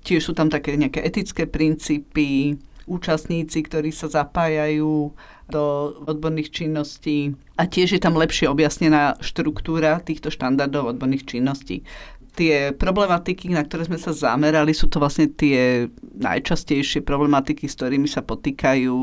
Tiež 0.00 0.30
sú 0.30 0.32
tam 0.32 0.48
také 0.48 0.78
nejaké 0.78 1.02
etické 1.04 1.44
princípy, 1.44 2.56
účastníci, 2.88 3.62
ktorí 3.68 3.92
sa 3.92 4.08
zapájajú 4.08 5.12
do 5.48 5.62
odborných 6.08 6.52
činností 6.52 7.36
a 7.60 7.68
tiež 7.68 7.96
je 7.96 8.00
tam 8.00 8.16
lepšie 8.16 8.48
objasnená 8.48 9.16
štruktúra 9.20 10.00
týchto 10.00 10.32
štandardov 10.32 10.96
odborných 10.96 11.28
činností. 11.28 11.84
Tie 12.32 12.70
problematiky, 12.72 13.50
na 13.52 13.66
ktoré 13.66 13.88
sme 13.88 13.98
sa 14.00 14.14
zamerali, 14.14 14.72
sú 14.72 14.86
to 14.88 15.02
vlastne 15.02 15.28
tie 15.28 15.90
najčastejšie 16.16 17.02
problematiky, 17.02 17.66
s 17.66 17.76
ktorými 17.76 18.06
sa 18.06 18.22
potýkajú 18.22 18.94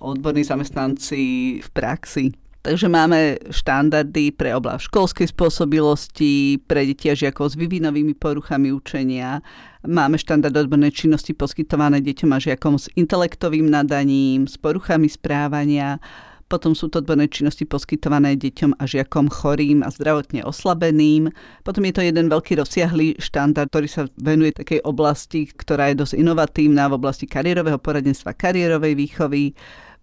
odborní 0.00 0.44
zamestnanci 0.44 1.22
v 1.60 1.68
praxi. 1.72 2.36
Takže 2.66 2.90
máme 2.90 3.38
štandardy 3.46 4.34
pre 4.34 4.50
oblasť 4.50 4.90
školskej 4.90 5.30
spôsobilosti, 5.30 6.58
pre 6.66 6.82
deti 6.82 7.06
a 7.06 7.14
žiakov 7.14 7.54
s 7.54 7.58
vyvinovými 7.62 8.18
poruchami 8.18 8.74
učenia. 8.74 9.38
Máme 9.86 10.18
štandard 10.18 10.66
odbornej 10.66 10.90
činnosti 10.90 11.30
poskytované 11.30 12.02
deťom 12.02 12.34
a 12.34 12.42
žiakom 12.42 12.74
s 12.74 12.90
intelektovým 12.98 13.70
nadaním, 13.70 14.50
s 14.50 14.58
poruchami 14.58 15.06
správania. 15.06 16.02
Potom 16.50 16.74
sú 16.74 16.90
to 16.90 16.98
odborné 16.98 17.30
činnosti 17.30 17.62
poskytované 17.70 18.34
deťom 18.34 18.82
a 18.82 18.84
žiakom 18.86 19.30
chorým 19.30 19.86
a 19.86 19.90
zdravotne 19.94 20.42
oslabeným. 20.42 21.30
Potom 21.62 21.86
je 21.86 21.94
to 21.94 22.02
jeden 22.02 22.26
veľký 22.26 22.58
rozsiahlý 22.58 23.14
štandard, 23.22 23.70
ktorý 23.70 23.86
sa 23.86 24.10
venuje 24.18 24.50
takej 24.50 24.82
oblasti, 24.82 25.46
ktorá 25.54 25.94
je 25.94 26.02
dosť 26.02 26.18
inovatívna 26.18 26.90
v 26.90 26.98
oblasti 26.98 27.30
kariérového 27.30 27.78
poradenstva, 27.78 28.34
kariérovej 28.34 28.98
výchovy 28.98 29.54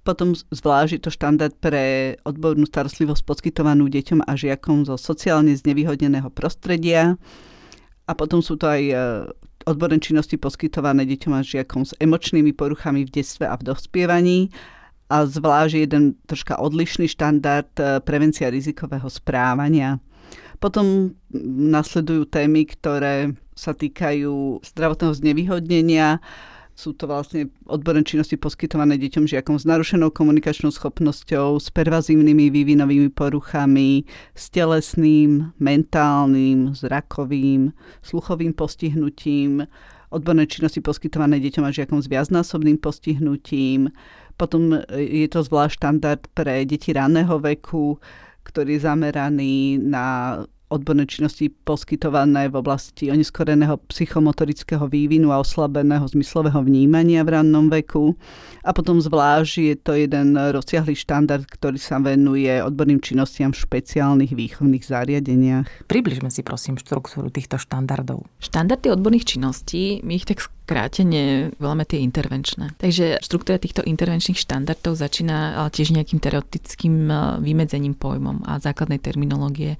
potom 0.03 0.35
zvlášť 0.35 0.91
je 0.99 1.01
to 1.01 1.11
štandard 1.15 1.55
pre 1.63 2.15
odbornú 2.27 2.67
starostlivosť 2.67 3.23
poskytovanú 3.23 3.87
deťom 3.87 4.27
a 4.27 4.35
žiakom 4.35 4.83
zo 4.83 4.99
sociálne 4.99 5.55
znevýhodneného 5.55 6.27
prostredia. 6.27 7.15
A 8.03 8.11
potom 8.11 8.43
sú 8.43 8.59
to 8.59 8.67
aj 8.67 8.83
e, 8.83 8.95
odborné 9.63 10.03
činnosti 10.03 10.35
poskytované 10.35 11.07
deťom 11.07 11.33
a 11.39 11.39
žiakom 11.39 11.87
s 11.87 11.95
emočnými 12.03 12.51
poruchami 12.51 13.07
v 13.07 13.13
detstve 13.15 13.47
a 13.47 13.55
v 13.55 13.63
dospievaní. 13.63 14.51
A 15.07 15.23
zvlášť 15.23 15.87
jeden 15.87 16.19
troška 16.27 16.59
odlišný 16.59 17.07
štandard 17.07 17.71
e, 17.79 18.03
prevencia 18.03 18.51
rizikového 18.51 19.07
správania. 19.07 20.03
Potom 20.59 21.15
nasledujú 21.55 22.27
témy, 22.27 22.67
ktoré 22.67 23.35
sa 23.55 23.71
týkajú 23.71 24.63
zdravotného 24.63 25.13
znevýhodnenia, 25.15 26.19
sú 26.73 26.97
to 26.97 27.05
vlastne 27.05 27.53
odborné 27.69 28.01
činnosti 28.01 28.33
poskytované 28.33 28.97
deťom 28.97 29.29
žiakom 29.29 29.61
s 29.61 29.65
narušenou 29.69 30.09
komunikačnou 30.09 30.73
schopnosťou, 30.73 31.61
s 31.61 31.69
pervazívnymi 31.69 32.49
vývinovými 32.49 33.09
poruchami, 33.13 34.09
s 34.33 34.49
telesným, 34.49 35.53
mentálnym, 35.61 36.73
zrakovým, 36.73 37.69
sluchovým 38.01 38.57
postihnutím, 38.57 39.69
odborné 40.09 40.49
činnosti 40.49 40.81
poskytované 40.81 41.37
deťom 41.41 41.65
a 41.65 41.73
žiakom 41.73 42.01
s 42.01 42.09
viacnásobným 42.09 42.81
postihnutím. 42.81 43.93
Potom 44.37 44.81
je 44.89 45.29
to 45.29 45.45
zvlášť 45.45 45.77
štandard 45.77 46.21
pre 46.33 46.65
deti 46.65 46.89
ranného 46.89 47.37
veku, 47.37 48.01
ktorý 48.45 48.77
je 48.77 48.85
zameraný 48.85 49.77
na 49.77 50.41
odborné 50.73 51.05
činnosti 51.05 51.53
poskytované 51.53 52.49
v 52.49 52.57
oblasti 52.57 53.13
oneskoreného 53.13 53.77
psychomotorického 53.87 54.89
vývinu 54.89 55.29
a 55.29 55.39
oslabeného 55.39 56.09
zmyslového 56.09 56.65
vnímania 56.65 57.21
v 57.21 57.37
rannom 57.37 57.69
veku. 57.69 58.17
A 58.65 58.73
potom 58.73 58.97
zvlášť 58.97 59.53
je 59.61 59.75
to 59.77 59.93
jeden 59.93 60.33
rozsiahlý 60.33 60.97
štandard, 60.97 61.45
ktorý 61.45 61.77
sa 61.77 62.01
venuje 62.01 62.49
odborným 62.59 62.97
činnostiam 62.99 63.53
v 63.53 63.61
špeciálnych 63.61 64.33
výchovných 64.33 64.83
zariadeniach. 64.83 65.85
Približme 65.85 66.33
si 66.33 66.41
prosím 66.41 66.81
štruktúru 66.81 67.29
týchto 67.29 67.61
štandardov. 67.61 68.25
Štandardy 68.41 68.89
odborných 68.89 69.37
činností, 69.37 70.01
my 70.01 70.17
ich 70.17 70.25
tak 70.25 70.41
krátene 70.63 71.51
voláme 71.59 71.83
tie 71.83 71.99
intervenčné. 72.01 72.75
Takže 72.79 73.19
štruktúra 73.19 73.59
týchto 73.59 73.83
intervenčných 73.83 74.39
štandardov 74.39 74.95
začína 74.95 75.59
tiež 75.69 75.91
nejakým 75.91 76.23
teoretickým 76.23 77.11
vymedzením 77.43 77.93
pojmom 77.93 78.47
a 78.47 78.57
základnej 78.63 78.99
terminológie 78.99 79.75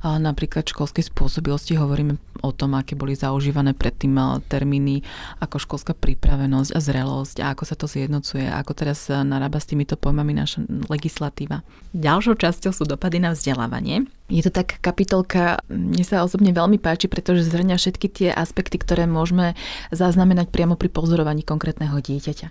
napríklad 0.00 0.64
školskej 0.64 1.12
spôsobilosti 1.12 1.76
hovoríme 1.76 2.16
o 2.40 2.50
tom, 2.56 2.72
aké 2.72 2.96
boli 2.96 3.12
zaužívané 3.12 3.76
predtým 3.76 4.16
termíny 4.48 5.04
ako 5.44 5.60
školská 5.60 5.92
pripravenosť 5.92 6.72
a 6.72 6.80
zrelosť 6.80 7.36
a 7.44 7.52
ako 7.52 7.64
sa 7.68 7.76
to 7.76 7.84
zjednocuje, 7.84 8.48
ako 8.48 8.72
teraz 8.72 9.12
narába 9.12 9.60
s 9.60 9.68
týmito 9.68 10.00
pojmami 10.00 10.32
naša 10.32 10.64
legislatíva. 10.88 11.60
Ďalšou 11.92 12.40
časťou 12.40 12.72
sú 12.72 12.88
dopady 12.88 13.20
na 13.20 13.36
vzdelávanie. 13.36 14.08
Je 14.30 14.46
to 14.46 14.54
tak 14.54 14.78
kapitolka, 14.78 15.58
mne 15.66 16.06
sa 16.06 16.22
osobne 16.22 16.54
veľmi 16.54 16.78
páči, 16.78 17.10
pretože 17.10 17.50
zhrňa 17.50 17.76
všetky 17.76 18.06
tie 18.06 18.28
aspekty, 18.30 18.78
ktoré 18.78 19.10
môžeme 19.10 19.58
zaznamenať 19.90 20.54
priamo 20.54 20.78
pri 20.78 20.86
pozorovaní 20.86 21.42
konkrétneho 21.42 21.98
dieťaťa. 21.98 22.48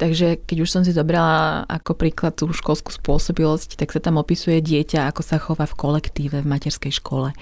Takže 0.00 0.40
keď 0.48 0.56
už 0.64 0.72
som 0.72 0.82
si 0.88 0.96
dobrala 0.96 1.68
ako 1.68 1.92
príklad 2.00 2.40
tú 2.40 2.48
školskú 2.48 2.96
spôsobilosť, 2.96 3.76
tak 3.76 3.92
sa 3.92 4.00
tam 4.00 4.16
opisuje 4.16 4.64
dieťa, 4.64 5.04
ako 5.12 5.20
sa 5.20 5.36
chová 5.36 5.68
v 5.68 5.76
kolektíve, 5.76 6.40
v 6.40 6.48
materskej 6.48 6.96
škole. 6.96 7.36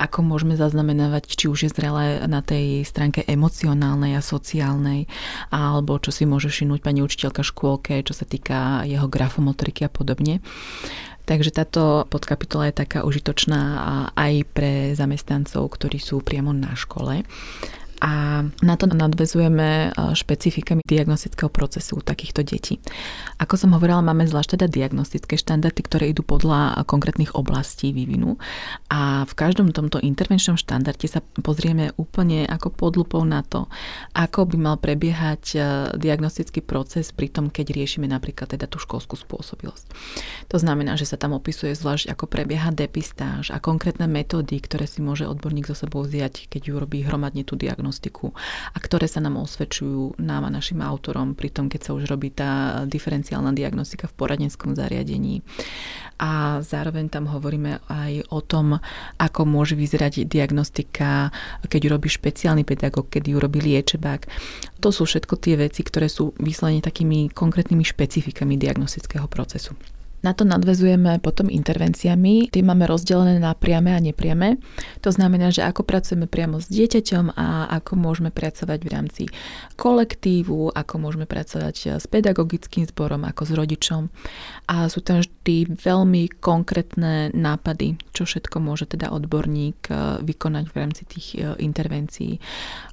Ako 0.00 0.24
môžeme 0.24 0.56
zaznamenávať, 0.56 1.36
či 1.36 1.52
už 1.52 1.68
je 1.68 1.70
zrelé 1.76 2.24
na 2.24 2.40
tej 2.40 2.88
stránke 2.88 3.20
emocionálnej 3.28 4.16
a 4.16 4.24
sociálnej, 4.24 5.12
alebo 5.52 6.00
čo 6.00 6.08
si 6.08 6.24
môže 6.24 6.48
šinúť 6.48 6.80
pani 6.80 7.04
učiteľka 7.04 7.44
škôlke, 7.44 8.00
čo 8.00 8.16
sa 8.16 8.24
týka 8.24 8.88
jeho 8.88 9.04
grafomotoriky 9.04 9.84
a 9.84 9.92
podobne. 9.92 10.40
Takže 11.26 11.50
táto 11.50 12.06
podkapitola 12.06 12.70
je 12.70 12.86
taká 12.86 13.02
užitočná 13.02 13.62
aj 14.14 14.46
pre 14.54 14.94
zamestnancov, 14.94 15.74
ktorí 15.74 15.98
sú 15.98 16.22
priamo 16.22 16.54
na 16.54 16.70
škole 16.78 17.26
a 18.00 18.44
na 18.60 18.74
to 18.76 18.84
nadvezujeme 18.86 19.88
e, 19.88 20.12
špecifikami 20.12 20.84
diagnostického 20.84 21.48
procesu 21.48 21.96
u 21.96 22.02
takýchto 22.04 22.44
detí. 22.44 22.76
Ako 23.40 23.56
som 23.56 23.72
hovorila, 23.72 24.04
máme 24.04 24.28
zvlášť 24.28 24.60
teda 24.60 24.66
diagnostické 24.68 25.40
štandardy, 25.40 25.80
ktoré 25.80 26.04
idú 26.12 26.20
podľa 26.20 26.84
konkrétnych 26.84 27.32
oblastí 27.32 27.96
vývinu 27.96 28.36
a 28.92 29.24
v 29.24 29.32
každom 29.32 29.72
tomto 29.72 29.96
intervenčnom 29.96 30.60
štandarde 30.60 31.08
sa 31.08 31.24
pozrieme 31.40 31.96
úplne 31.96 32.44
ako 32.44 32.68
pod 32.68 32.92
lupou 33.00 33.24
na 33.24 33.40
to, 33.40 33.64
ako 34.12 34.44
by 34.44 34.56
mal 34.60 34.76
prebiehať 34.76 35.42
e, 35.56 35.58
diagnostický 35.96 36.60
proces 36.60 37.16
pri 37.16 37.32
tom, 37.32 37.48
keď 37.48 37.72
riešime 37.72 38.04
napríklad 38.04 38.52
teda 38.52 38.68
tú 38.68 38.76
školskú 38.76 39.16
spôsobilosť. 39.16 39.88
To 40.52 40.56
znamená, 40.60 41.00
že 41.00 41.08
sa 41.08 41.16
tam 41.16 41.32
opisuje 41.32 41.72
zvlášť, 41.72 42.12
ako 42.12 42.28
prebieha 42.28 42.68
depistáž 42.76 43.48
a 43.48 43.58
konkrétne 43.58 44.04
metódy, 44.04 44.60
ktoré 44.60 44.84
si 44.84 45.00
môže 45.00 45.24
odborník 45.24 45.64
zo 45.64 45.76
sebou 45.76 46.04
vziať, 46.04 46.52
keď 46.52 46.76
urobí 46.76 47.00
hromadne 47.00 47.40
tú 47.40 47.56
diagnostiku 47.56 47.85
diagnostiku 47.86 48.34
a 48.74 48.78
ktoré 48.82 49.06
sa 49.06 49.22
nám 49.22 49.38
osvedčujú 49.38 50.18
nám 50.18 50.50
a 50.50 50.50
našim 50.50 50.82
autorom 50.82 51.38
pri 51.38 51.54
tom, 51.54 51.70
keď 51.70 51.80
sa 51.86 51.94
už 51.94 52.10
robí 52.10 52.34
tá 52.34 52.82
diferenciálna 52.82 53.54
diagnostika 53.54 54.10
v 54.10 54.16
poradenskom 54.18 54.74
zariadení. 54.74 55.46
A 56.18 56.64
zároveň 56.66 57.06
tam 57.06 57.30
hovoríme 57.30 57.78
aj 57.86 58.26
o 58.32 58.42
tom, 58.42 58.82
ako 59.22 59.40
môže 59.46 59.78
vyzerať 59.78 60.26
diagnostika, 60.26 61.30
keď 61.68 61.94
urobí 61.94 62.10
špeciálny 62.10 62.66
pedagóg, 62.66 63.06
keď 63.06 63.22
ju 63.30 63.36
robí 63.38 63.62
liečebák. 63.62 64.26
To 64.82 64.88
sú 64.90 65.06
všetko 65.06 65.38
tie 65.38 65.54
veci, 65.54 65.86
ktoré 65.86 66.10
sú 66.10 66.34
vyslovene 66.42 66.82
takými 66.82 67.30
konkrétnymi 67.30 67.84
špecifikami 67.86 68.58
diagnostického 68.58 69.28
procesu. 69.30 69.76
Na 70.24 70.32
to 70.32 70.48
nadvezujeme 70.48 71.20
potom 71.20 71.52
intervenciami. 71.52 72.48
Tie 72.48 72.64
máme 72.64 72.88
rozdelené 72.88 73.36
na 73.36 73.52
priame 73.52 73.92
a 73.92 74.00
nepriame. 74.00 74.56
To 75.04 75.12
znamená, 75.12 75.52
že 75.52 75.62
ako 75.62 75.84
pracujeme 75.84 76.24
priamo 76.24 76.58
s 76.58 76.72
dieťaťom 76.72 77.36
a 77.36 77.68
ako 77.82 77.92
môžeme 78.00 78.32
pracovať 78.32 78.80
v 78.80 78.92
rámci 78.92 79.22
kolektívu, 79.76 80.72
ako 80.72 80.94
môžeme 80.96 81.28
pracovať 81.28 82.00
s 82.00 82.06
pedagogickým 82.08 82.88
zborom, 82.88 83.28
ako 83.28 83.42
s 83.44 83.52
rodičom. 83.52 84.02
A 84.72 84.88
sú 84.88 85.04
tam 85.04 85.20
vždy 85.20 85.78
veľmi 85.78 86.40
konkrétne 86.40 87.30
nápady, 87.30 88.00
čo 88.10 88.24
všetko 88.24 88.56
môže 88.58 88.88
teda 88.90 89.12
odborník 89.12 89.92
eh, 89.92 90.18
vykonať 90.24 90.64
v 90.72 90.74
rámci 90.74 91.02
tých 91.06 91.26
eh, 91.36 91.54
intervencií. 91.62 92.42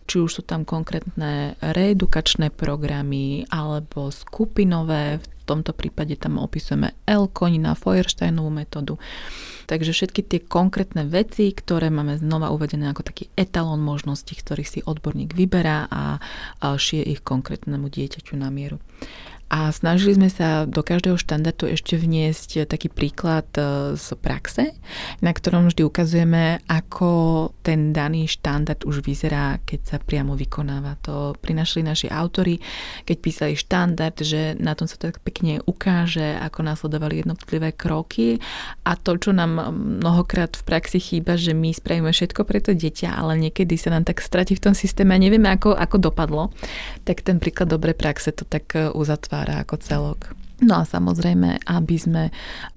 Či 0.04 0.16
už 0.20 0.30
sú 0.30 0.42
tam 0.44 0.68
konkrétne 0.68 1.56
reedukačné 1.64 2.52
programy 2.52 3.48
alebo 3.48 4.12
skupinové, 4.12 5.24
v 5.44 5.48
tomto 5.52 5.76
prípade 5.76 6.16
tam 6.16 6.40
opisujeme 6.40 6.96
L-konina, 7.04 7.76
Feuersteinovú 7.76 8.48
metódu. 8.48 8.96
Takže 9.68 9.92
všetky 9.92 10.22
tie 10.24 10.40
konkrétne 10.40 11.04
veci, 11.04 11.52
ktoré 11.52 11.92
máme 11.92 12.16
znova 12.16 12.48
uvedené 12.56 12.88
ako 12.88 13.04
taký 13.04 13.28
etalón 13.36 13.84
možností, 13.84 14.40
ktorý 14.40 14.64
si 14.64 14.80
odborník 14.80 15.36
vyberá 15.36 15.92
a 15.92 16.20
šie 16.80 17.04
ich 17.04 17.20
konkrétnemu 17.20 17.92
dieťaťu 17.92 18.40
na 18.40 18.48
mieru. 18.48 18.80
A 19.54 19.70
snažili 19.70 20.18
sme 20.18 20.34
sa 20.34 20.66
do 20.66 20.82
každého 20.82 21.14
štandardu 21.14 21.70
ešte 21.70 21.94
vniesť 21.94 22.66
taký 22.66 22.90
príklad 22.90 23.46
e, 23.54 23.94
z 23.94 24.08
praxe, 24.18 24.74
na 25.22 25.30
ktorom 25.30 25.70
vždy 25.70 25.86
ukazujeme, 25.86 26.66
ako 26.66 27.54
ten 27.62 27.94
daný 27.94 28.26
štandard 28.26 28.82
už 28.82 29.06
vyzerá, 29.06 29.62
keď 29.62 29.80
sa 29.86 29.98
priamo 30.02 30.34
vykonáva. 30.34 30.98
To 31.06 31.38
prinašli 31.38 31.86
naši 31.86 32.10
autory, 32.10 32.58
keď 33.06 33.18
písali 33.22 33.54
štandard, 33.54 34.18
že 34.26 34.58
na 34.58 34.74
tom 34.74 34.90
sa 34.90 34.98
tak 34.98 35.22
pekne 35.22 35.62
ukáže, 35.70 36.34
ako 36.42 36.66
následovali 36.66 37.22
jednotlivé 37.22 37.78
kroky 37.78 38.42
a 38.82 38.98
to, 38.98 39.22
čo 39.22 39.38
nám 39.38 39.70
mnohokrát 40.02 40.58
v 40.58 40.66
praxi 40.66 40.98
chýba, 40.98 41.38
že 41.38 41.54
my 41.54 41.78
spravíme 41.78 42.10
všetko 42.10 42.42
pre 42.42 42.58
to 42.58 42.74
dieťa, 42.74 43.14
ale 43.14 43.38
niekedy 43.38 43.78
sa 43.78 43.94
nám 43.94 44.10
tak 44.10 44.18
stratí 44.18 44.58
v 44.58 44.66
tom 44.66 44.74
systéme 44.74 45.14
a 45.14 45.22
nevieme, 45.22 45.54
ako, 45.54 45.78
ako 45.78 46.10
dopadlo, 46.10 46.50
tak 47.06 47.22
ten 47.22 47.38
príklad 47.38 47.70
dobrej 47.70 47.94
praxe 47.94 48.34
to 48.34 48.50
tak 48.50 48.74
e, 48.74 48.90
uzatvára 48.90 49.33
vytvára 49.34 49.66
ako 49.66 49.76
celok. 49.82 50.20
No 50.62 50.80
a 50.80 50.84
samozrejme, 50.86 51.66
aby 51.66 51.96
sme 51.98 52.24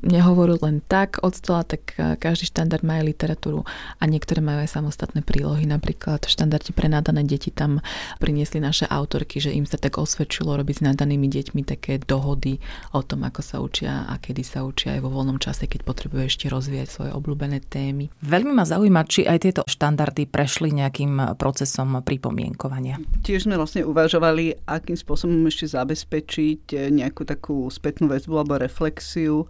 nehovorili 0.00 0.58
len 0.64 0.76
tak 0.80 1.20
od 1.20 1.36
stola, 1.36 1.60
tak 1.60 1.92
e, 2.00 2.16
každý 2.16 2.48
štandard 2.48 2.80
má 2.80 2.98
aj 2.98 3.04
literatúru 3.04 3.68
a 4.00 4.02
niektoré 4.08 4.40
majú 4.40 4.64
aj 4.64 4.80
samostatné 4.80 5.20
prílohy. 5.20 5.68
Napríklad 5.68 6.24
v 6.24 6.32
štandarde 6.32 6.72
pre 6.72 6.88
nadané 6.88 7.22
deti 7.28 7.52
tam 7.52 7.84
priniesli 8.16 8.64
naše 8.64 8.88
autorky, 8.88 9.38
že 9.38 9.52
im 9.52 9.68
sa 9.68 9.76
tak 9.76 10.00
osvedčilo 10.00 10.56
robiť 10.56 10.80
s 10.80 10.86
nadanými 10.88 11.28
deťmi 11.28 11.62
také 11.68 12.00
dohody 12.00 12.58
o 12.96 13.04
tom, 13.04 13.28
ako 13.28 13.40
sa 13.44 13.60
učia 13.60 14.08
a 14.08 14.16
kedy 14.16 14.40
sa 14.40 14.64
učia 14.64 14.96
aj 14.96 15.04
vo 15.04 15.12
voľnom 15.12 15.36
čase, 15.36 15.68
keď 15.68 15.84
potrebujú 15.84 16.26
ešte 16.26 16.48
rozvíjať 16.48 16.88
svoje 16.88 17.10
obľúbené 17.12 17.60
témy. 17.60 18.08
Veľmi 18.24 18.56
ma 18.56 18.64
zaujíma, 18.64 19.04
či 19.04 19.28
aj 19.28 19.38
tieto 19.44 19.62
štandardy 19.68 20.24
prešli 20.24 20.72
nejakým 20.72 21.36
procesom 21.36 22.00
pripomienkovania. 22.00 22.96
Tiež 23.20 23.44
sme 23.44 23.60
vlastne 23.60 23.84
uvažovali, 23.84 24.64
akým 24.64 24.96
spôsobom 24.96 25.44
ešte 25.46 25.76
zabezpečiť 25.76 26.90
nejakú 26.90 27.22
takú 27.28 27.68
spätnú 27.76 28.08
väzbu 28.08 28.40
alebo 28.40 28.56
reflexiu 28.56 29.44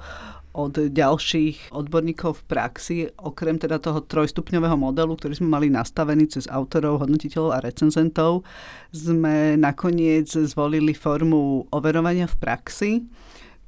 od 0.57 0.73
ďalších 0.73 1.77
odborníkov 1.77 2.41
v 2.41 2.47
praxi, 2.49 2.97
okrem 3.21 3.61
teda 3.61 3.77
toho 3.77 4.01
trojstupňového 4.01 4.75
modelu, 4.81 5.13
ktorý 5.13 5.37
sme 5.37 5.53
mali 5.53 5.69
nastavený 5.69 6.33
cez 6.33 6.49
autorov, 6.49 7.05
hodnotiteľov 7.05 7.53
a 7.53 7.61
recenzentov, 7.61 8.41
sme 8.89 9.61
nakoniec 9.61 10.33
zvolili 10.33 10.97
formu 10.97 11.69
overovania 11.69 12.25
v 12.25 12.37
praxi, 12.41 12.93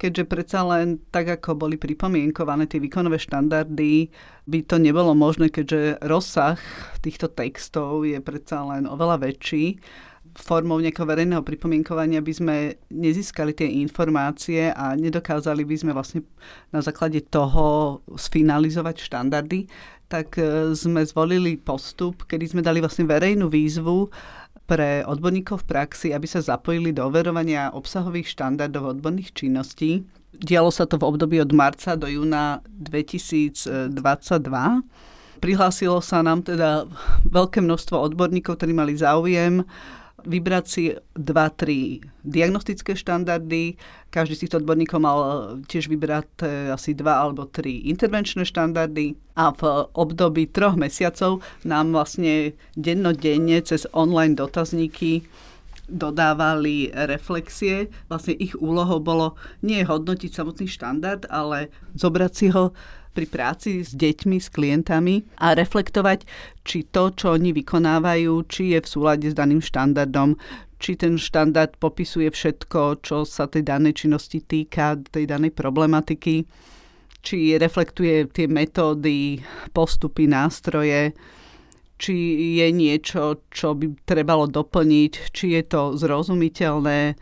keďže 0.01 0.25
predsa 0.25 0.65
len 0.65 0.97
tak, 1.13 1.29
ako 1.29 1.61
boli 1.69 1.77
pripomienkované 1.77 2.65
tie 2.65 2.81
výkonové 2.81 3.21
štandardy, 3.21 4.09
by 4.49 4.59
to 4.65 4.81
nebolo 4.81 5.13
možné, 5.13 5.53
keďže 5.53 6.01
rozsah 6.01 6.57
týchto 7.05 7.29
textov 7.29 8.01
je 8.01 8.17
predsa 8.17 8.65
len 8.65 8.89
oveľa 8.89 9.29
väčší 9.29 9.77
formou 10.39 10.79
nejakého 10.79 11.03
verejného 11.03 11.43
pripomienkovania 11.43 12.23
by 12.23 12.33
sme 12.33 12.55
nezískali 12.87 13.51
tie 13.51 13.67
informácie 13.83 14.71
a 14.71 14.95
nedokázali 14.95 15.67
by 15.67 15.75
sme 15.75 15.91
vlastne 15.91 16.23
na 16.71 16.79
základe 16.79 17.19
toho 17.27 17.99
sfinalizovať 18.15 19.03
štandardy, 19.03 19.67
tak 20.09 20.39
e, 20.39 20.73
sme 20.73 21.05
zvolili 21.05 21.59
postup, 21.59 22.25
kedy 22.25 22.55
sme 22.55 22.61
dali 22.63 22.81
vlastne 22.81 23.05
verejnú 23.05 23.51
výzvu 23.51 24.09
pre 24.65 25.03
odborníkov 25.05 25.65
v 25.65 25.69
praxi, 25.69 26.07
aby 26.15 26.25
sa 26.25 26.41
zapojili 26.41 26.95
do 26.95 27.05
overovania 27.05 27.69
obsahových 27.75 28.31
štandardov 28.33 28.97
odborných 28.97 29.35
činností. 29.35 30.07
Dialo 30.33 30.69
sa 30.69 30.85
to 30.85 30.97
v 30.97 31.07
období 31.09 31.41
od 31.41 31.51
marca 31.51 31.97
do 31.97 32.05
júna 32.05 32.61
2022. 32.79 33.81
Prihlásilo 35.39 36.03
sa 36.03 36.21
nám 36.21 36.45
teda 36.45 36.85
veľké 37.25 37.65
množstvo 37.65 37.95
odborníkov, 37.97 38.59
ktorí 38.59 38.75
mali 38.75 38.93
záujem 38.93 39.65
vybrať 40.29 40.65
si 40.69 40.93
dva, 41.17 41.49
tri 41.49 42.05
diagnostické 42.21 42.93
štandardy. 42.93 43.81
Každý 44.13 44.37
z 44.37 44.41
týchto 44.45 44.61
odborníkov 44.61 44.99
mal 45.01 45.19
tiež 45.65 45.89
vybrať 45.89 46.29
e, 46.39 46.69
asi 46.69 46.93
dva 46.93 47.25
alebo 47.25 47.49
tri 47.49 47.89
intervenčné 47.89 48.45
štandardy 48.45 49.17
a 49.33 49.49
v 49.49 49.61
období 49.97 50.45
troch 50.53 50.77
mesiacov 50.77 51.41
nám 51.65 51.97
vlastne 51.97 52.53
dennodenne 52.77 53.57
cez 53.65 53.89
online 53.89 54.37
dotazníky 54.37 55.25
dodávali 55.89 56.93
reflexie. 56.93 57.89
Vlastne 58.07 58.37
ich 58.37 58.53
úlohou 58.53 59.01
bolo 59.01 59.33
nie 59.65 59.81
hodnotiť 59.81 60.29
samotný 60.29 60.69
štandard, 60.69 61.25
ale 61.33 61.73
zobrať 61.97 62.31
si 62.31 62.47
ho 62.53 62.71
pri 63.19 63.27
práci 63.27 63.83
s 63.83 63.91
deťmi, 63.91 64.39
s 64.39 64.47
klientami 64.47 65.43
a 65.43 65.51
reflektovať, 65.51 66.23
či 66.63 66.87
to, 66.87 67.11
čo 67.11 67.35
oni 67.35 67.51
vykonávajú, 67.51 68.31
či 68.47 68.71
je 68.71 68.79
v 68.79 68.87
súlade 68.87 69.27
s 69.27 69.35
daným 69.35 69.59
štandardom, 69.59 70.39
či 70.79 70.95
ten 70.95 71.19
štandard 71.19 71.75
popisuje 71.75 72.31
všetko, 72.31 73.03
čo 73.03 73.27
sa 73.27 73.51
tej 73.51 73.67
danej 73.67 74.07
činnosti 74.07 74.39
týka, 74.39 74.95
tej 75.11 75.27
danej 75.27 75.51
problematiky, 75.51 76.47
či 77.19 77.59
reflektuje 77.59 78.31
tie 78.31 78.47
metódy, 78.47 79.43
postupy, 79.75 80.23
nástroje, 80.31 81.11
či 81.99 82.15
je 82.63 82.67
niečo, 82.71 83.43
čo 83.51 83.75
by 83.75 84.07
trebalo 84.07 84.47
doplniť, 84.47 85.35
či 85.35 85.59
je 85.59 85.63
to 85.67 85.99
zrozumiteľné, 85.99 87.19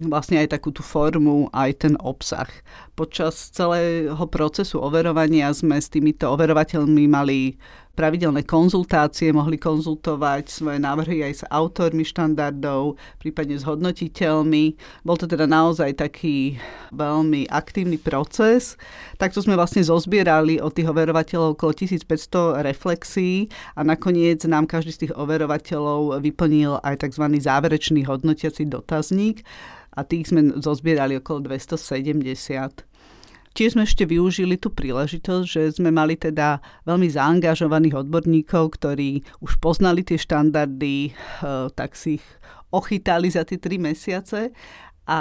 vlastne 0.00 0.40
aj 0.44 0.52
takú 0.52 0.72
tú 0.72 0.84
formu, 0.84 1.48
aj 1.56 1.88
ten 1.88 1.94
obsah. 2.04 2.48
Počas 2.92 3.52
celého 3.52 4.20
procesu 4.28 4.80
overovania 4.80 5.48
sme 5.56 5.80
s 5.80 5.88
týmito 5.88 6.28
overovateľmi 6.28 7.04
mali 7.08 7.56
pravidelné 7.96 8.44
konzultácie, 8.44 9.32
mohli 9.32 9.56
konzultovať 9.56 10.52
svoje 10.52 10.76
návrhy 10.76 11.24
aj 11.24 11.32
s 11.32 11.42
autormi 11.48 12.04
štandardov, 12.04 13.00
prípadne 13.16 13.56
s 13.56 13.64
hodnotiteľmi. 13.64 14.76
Bol 15.02 15.16
to 15.16 15.24
teda 15.24 15.48
naozaj 15.48 15.96
taký 15.96 16.60
veľmi 16.92 17.48
aktívny 17.48 17.96
proces. 17.96 18.76
Takto 19.16 19.40
sme 19.40 19.56
vlastne 19.56 19.80
zozbierali 19.80 20.60
od 20.60 20.76
tých 20.76 20.92
overovateľov 20.92 21.56
okolo 21.56 21.72
1500 21.72 22.60
reflexí 22.60 23.48
a 23.72 23.80
nakoniec 23.80 24.44
nám 24.44 24.68
každý 24.68 24.92
z 24.92 25.00
tých 25.08 25.16
overovateľov 25.16 26.20
vyplnil 26.20 26.84
aj 26.84 27.08
tzv. 27.08 27.24
záverečný 27.40 28.04
hodnotiaci 28.04 28.68
dotazník 28.68 29.40
a 29.96 30.04
tých 30.04 30.28
sme 30.28 30.60
zozbierali 30.60 31.16
okolo 31.16 31.48
270. 31.48 32.84
Tiež 33.56 33.72
sme 33.72 33.88
ešte 33.88 34.04
využili 34.04 34.60
tú 34.60 34.68
príležitosť, 34.68 35.46
že 35.48 35.62
sme 35.80 35.88
mali 35.88 36.12
teda 36.12 36.60
veľmi 36.84 37.08
zaangažovaných 37.08 38.04
odborníkov, 38.04 38.76
ktorí 38.76 39.24
už 39.40 39.56
poznali 39.64 40.04
tie 40.04 40.20
štandardy, 40.20 41.08
eh, 41.08 41.72
tak 41.72 41.96
si 41.96 42.20
ich 42.20 42.26
ochytali 42.68 43.32
za 43.32 43.48
tie 43.48 43.56
tri 43.56 43.80
mesiace 43.80 44.52
a 45.08 45.20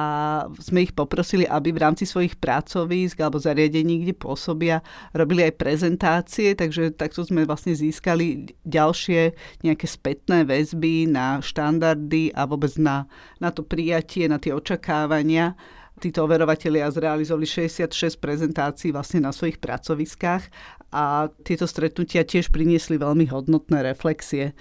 sme 0.59 0.83
ich 0.83 0.91
poprosili, 0.91 1.47
aby 1.47 1.71
v 1.71 1.79
rámci 1.79 2.03
svojich 2.03 2.35
pracovísk 2.41 3.21
alebo 3.21 3.39
zariadení, 3.39 4.03
kde 4.03 4.17
pôsobia, 4.17 4.83
robili 5.13 5.45
aj 5.47 5.61
prezentácie, 5.61 6.59
takže 6.59 6.91
takto 6.91 7.21
sme 7.23 7.47
vlastne 7.47 7.71
získali 7.71 8.51
ďalšie 8.65 9.31
nejaké 9.63 9.87
spätné 9.87 10.43
väzby 10.43 11.07
na 11.07 11.39
štandardy 11.39 12.33
a 12.33 12.49
vôbec 12.49 12.73
na, 12.81 13.07
na 13.37 13.53
to 13.53 13.61
prijatie, 13.61 14.25
na 14.27 14.41
tie 14.41 14.51
očakávania 14.51 15.53
títo 15.99 16.27
overovatelia 16.27 16.91
zrealizovali 16.91 17.47
66 17.47 18.19
prezentácií 18.19 18.91
vlastne 18.91 19.23
na 19.23 19.31
svojich 19.31 19.59
pracoviskách 19.61 20.43
a 20.91 21.31
tieto 21.43 21.67
stretnutia 21.67 22.27
tiež 22.27 22.51
priniesli 22.51 22.99
veľmi 22.99 23.27
hodnotné 23.31 23.83
reflexie. 23.83 24.51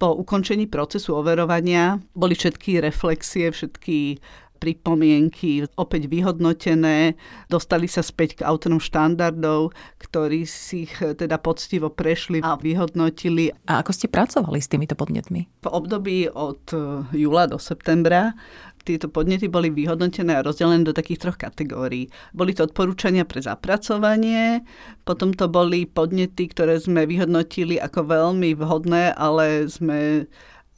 Po 0.00 0.16
ukončení 0.18 0.66
procesu 0.66 1.14
overovania 1.14 2.02
boli 2.16 2.34
všetky 2.34 2.82
reflexie, 2.82 3.54
všetky 3.54 4.18
pripomienky 4.62 5.66
opäť 5.74 6.06
vyhodnotené, 6.06 7.18
dostali 7.50 7.90
sa 7.90 7.98
späť 7.98 8.38
k 8.38 8.46
autorom 8.46 8.78
štandardov, 8.78 9.74
ktorí 9.98 10.46
si 10.46 10.86
ich 10.86 10.94
teda 11.02 11.42
poctivo 11.42 11.90
prešli 11.90 12.38
a 12.46 12.54
vyhodnotili. 12.54 13.50
A 13.66 13.82
ako 13.82 13.90
ste 13.90 14.06
pracovali 14.06 14.62
s 14.62 14.70
týmito 14.70 14.94
podnetmi? 14.94 15.66
V 15.66 15.66
období 15.66 16.30
od 16.30 16.62
júla 17.10 17.50
do 17.50 17.58
septembra 17.58 18.38
tieto 18.82 19.06
podnety 19.08 19.46
boli 19.46 19.70
vyhodnotené 19.70 20.38
a 20.38 20.44
rozdelené 20.44 20.82
do 20.82 20.92
takých 20.92 21.28
troch 21.28 21.38
kategórií. 21.38 22.10
Boli 22.34 22.52
to 22.52 22.66
odporúčania 22.66 23.22
pre 23.22 23.38
zapracovanie, 23.40 24.66
potom 25.06 25.30
to 25.32 25.46
boli 25.46 25.86
podnety, 25.86 26.50
ktoré 26.50 26.78
sme 26.78 27.06
vyhodnotili 27.06 27.78
ako 27.78 28.10
veľmi 28.10 28.58
vhodné, 28.58 29.14
ale 29.14 29.70
sme 29.70 30.26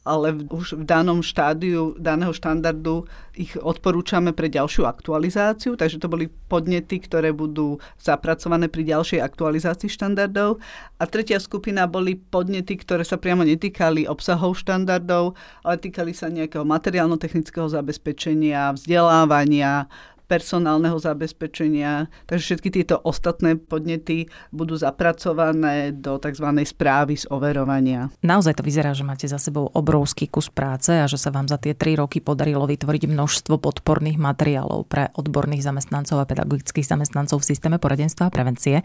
ale 0.05 0.37
už 0.53 0.79
v 0.79 0.85
danom 0.85 1.25
štádiu 1.25 1.97
daného 1.97 2.37
štandardu 2.37 3.09
ich 3.33 3.57
odporúčame 3.57 4.37
pre 4.37 4.53
ďalšiu 4.53 4.85
aktualizáciu, 4.85 5.81
takže 5.81 5.97
to 5.97 6.13
boli 6.13 6.29
podnety, 6.29 7.01
ktoré 7.01 7.33
budú 7.33 7.81
zapracované 7.97 8.69
pri 8.69 8.85
ďalšej 8.85 9.25
aktualizácii 9.25 9.89
štandardov. 9.89 10.61
A 11.01 11.05
tretia 11.09 11.41
skupina 11.41 11.89
boli 11.89 12.21
podnety, 12.21 12.77
ktoré 12.77 13.03
sa 13.03 13.17
priamo 13.17 13.43
netýkali 13.49 14.05
obsahov 14.05 14.61
štandardov, 14.61 15.35
ale 15.65 15.77
týkali 15.81 16.13
sa 16.13 16.29
nejakého 16.29 16.69
materiálno-technického 16.69 17.67
zabezpečenia, 17.73 18.77
vzdelávania, 18.77 19.89
personálneho 20.25 20.97
zabezpečenia. 20.97 22.09
Takže 22.25 22.45
všetky 22.45 22.69
tieto 22.73 23.01
ostatné 23.01 23.61
podnety 23.61 24.29
budú 24.51 24.75
zapracované 24.77 25.93
do 25.93 26.17
tzv. 26.17 26.49
správy 26.65 27.21
z 27.21 27.29
overovania. 27.29 28.09
Naozaj 28.25 28.61
to 28.61 28.67
vyzerá, 28.67 28.97
že 28.97 29.05
máte 29.05 29.29
za 29.29 29.37
sebou 29.37 29.69
obrovský 29.73 30.29
kus 30.29 30.49
práce 30.49 30.91
a 30.91 31.05
že 31.05 31.21
sa 31.21 31.29
vám 31.29 31.49
za 31.49 31.61
tie 31.61 31.77
tri 31.77 31.95
roky 31.95 32.25
podarilo 32.25 32.65
vytvoriť 32.65 33.05
množstvo 33.09 33.61
podporných 33.61 34.17
materiálov 34.17 34.89
pre 34.89 35.13
odborných 35.15 35.65
zamestnancov 35.65 36.21
a 36.21 36.29
pedagogických 36.29 36.89
zamestnancov 36.89 37.45
v 37.45 37.49
systéme 37.53 37.77
poradenstva 37.77 38.29
a 38.29 38.35
prevencie. 38.35 38.81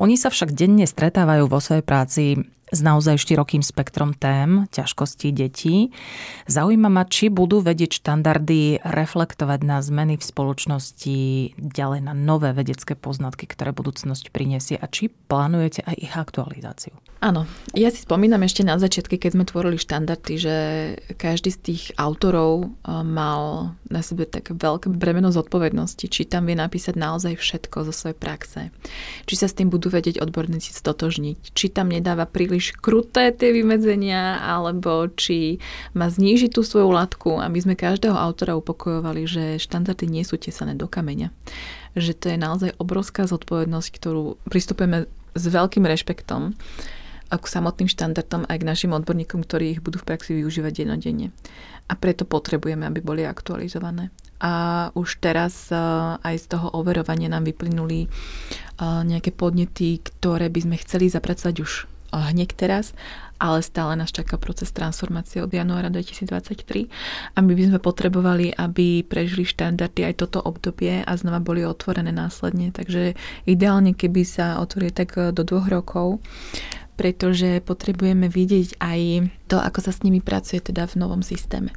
Oni 0.00 0.16
sa 0.16 0.32
však 0.32 0.56
denne 0.56 0.88
stretávajú 0.88 1.44
vo 1.46 1.60
svojej 1.60 1.84
práci 1.84 2.22
s 2.70 2.80
naozaj 2.80 3.18
širokým 3.18 3.60
spektrom 3.60 4.14
tém, 4.14 4.70
ťažkostí 4.70 5.34
detí. 5.34 5.90
Zaujíma 6.46 6.88
ma, 6.90 7.04
či 7.06 7.28
budú 7.28 7.60
vedieť 7.60 8.02
štandardy 8.02 8.82
reflektovať 8.86 9.60
na 9.66 9.82
zmeny 9.82 10.14
v 10.16 10.24
spoločnosti, 10.24 11.18
ďalej 11.58 12.00
na 12.06 12.14
nové 12.14 12.54
vedecké 12.54 12.94
poznatky, 12.94 13.50
ktoré 13.50 13.74
budúcnosť 13.74 14.30
prinesie 14.30 14.78
a 14.78 14.86
či 14.86 15.10
plánujete 15.10 15.82
aj 15.84 15.96
ich 15.98 16.14
aktualizáciu. 16.14 16.94
Áno, 17.20 17.44
ja 17.76 17.92
si 17.92 18.00
spomínam 18.00 18.40
ešte 18.48 18.64
na 18.64 18.80
začiatky, 18.80 19.20
keď 19.20 19.30
sme 19.36 19.44
tvorili 19.44 19.76
štandardy, 19.76 20.34
že 20.40 20.56
každý 21.20 21.52
z 21.52 21.58
tých 21.60 21.82
autorov 22.00 22.64
eh, 22.64 23.04
mal 23.04 23.76
na 23.92 24.00
sebe 24.00 24.24
také 24.24 24.56
veľké 24.56 24.88
bremeno 24.96 25.28
zodpovednosti, 25.28 26.08
či 26.08 26.24
tam 26.24 26.48
vie 26.48 26.56
napísať 26.56 26.96
naozaj 26.96 27.36
všetko 27.36 27.84
zo 27.84 27.92
svojej 27.92 28.16
praxe, 28.16 28.60
či 29.28 29.34
sa 29.36 29.52
s 29.52 29.56
tým 29.56 29.68
budú 29.68 29.92
vedieť 29.92 30.16
odborníci 30.16 30.72
stotožniť, 30.72 31.52
či 31.52 31.68
tam 31.68 31.92
nedáva 31.92 32.24
príliš 32.24 32.72
kruté 32.80 33.36
tie 33.36 33.52
vymedzenia, 33.52 34.40
alebo 34.40 35.04
či 35.12 35.60
má 35.92 36.08
znížiť 36.08 36.56
tú 36.56 36.64
svoju 36.64 36.88
latku 36.88 37.36
a 37.36 37.52
my 37.52 37.60
sme 37.60 37.76
každého 37.76 38.16
autora 38.16 38.56
upokojovali, 38.56 39.28
že 39.28 39.60
štandardy 39.60 40.08
nie 40.08 40.24
sú 40.24 40.40
tesané 40.40 40.72
do 40.72 40.88
kameňa. 40.88 41.28
Že 42.00 42.12
to 42.16 42.26
je 42.32 42.38
naozaj 42.40 42.70
obrovská 42.80 43.28
zodpovednosť, 43.28 43.88
ktorú 43.92 44.40
pristupujeme 44.48 45.04
s 45.36 45.44
veľkým 45.44 45.84
rešpektom 45.84 46.56
k 47.38 47.46
samotným 47.46 47.86
štandardom 47.86 48.50
aj 48.50 48.56
k 48.58 48.68
našim 48.68 48.90
odborníkom, 48.90 49.46
ktorí 49.46 49.78
ich 49.78 49.80
budú 49.84 50.02
v 50.02 50.08
praxi 50.10 50.34
využívať 50.34 50.82
jednodenne. 50.82 51.30
A 51.86 51.94
preto 51.94 52.26
potrebujeme, 52.26 52.86
aby 52.86 52.98
boli 53.02 53.22
aktualizované. 53.22 54.10
A 54.40 54.88
už 54.96 55.20
teraz 55.20 55.68
e, 55.68 55.76
aj 56.16 56.36
z 56.40 56.46
toho 56.56 56.72
overovania 56.72 57.28
nám 57.28 57.44
vyplynuli 57.44 58.06
e, 58.06 58.08
nejaké 58.80 59.36
podnety, 59.36 60.00
ktoré 60.00 60.48
by 60.48 60.60
sme 60.64 60.76
chceli 60.80 61.12
zapracovať 61.12 61.56
už 61.60 61.70
e, 61.76 61.82
hneď 62.16 62.56
teraz, 62.56 62.96
ale 63.36 63.60
stále 63.60 64.00
nás 64.00 64.08
čaká 64.08 64.40
proces 64.40 64.72
transformácie 64.72 65.44
od 65.44 65.52
januára 65.52 65.92
2023 65.92 66.88
a 67.36 67.38
my 67.44 67.52
by 67.52 67.62
sme 67.68 67.78
potrebovali, 67.84 68.56
aby 68.56 69.04
prežili 69.04 69.44
štandardy 69.44 70.08
aj 70.08 70.24
toto 70.24 70.40
obdobie 70.40 71.04
a 71.04 71.12
znova 71.20 71.44
boli 71.44 71.60
otvorené 71.60 72.08
následne. 72.08 72.72
Takže 72.72 73.20
ideálne, 73.44 73.92
keby 73.92 74.24
sa 74.24 74.56
otvorili 74.64 74.92
tak 74.96 75.36
do 75.36 75.42
dvoch 75.44 75.68
rokov, 75.68 76.24
pretože 77.00 77.64
potrebujeme 77.64 78.28
vidieť 78.28 78.76
aj 78.76 79.00
to, 79.48 79.56
ako 79.56 79.80
sa 79.80 79.96
s 79.96 80.04
nimi 80.04 80.20
pracuje 80.20 80.60
teda 80.60 80.84
v 80.84 81.00
novom 81.00 81.24
systéme. 81.24 81.72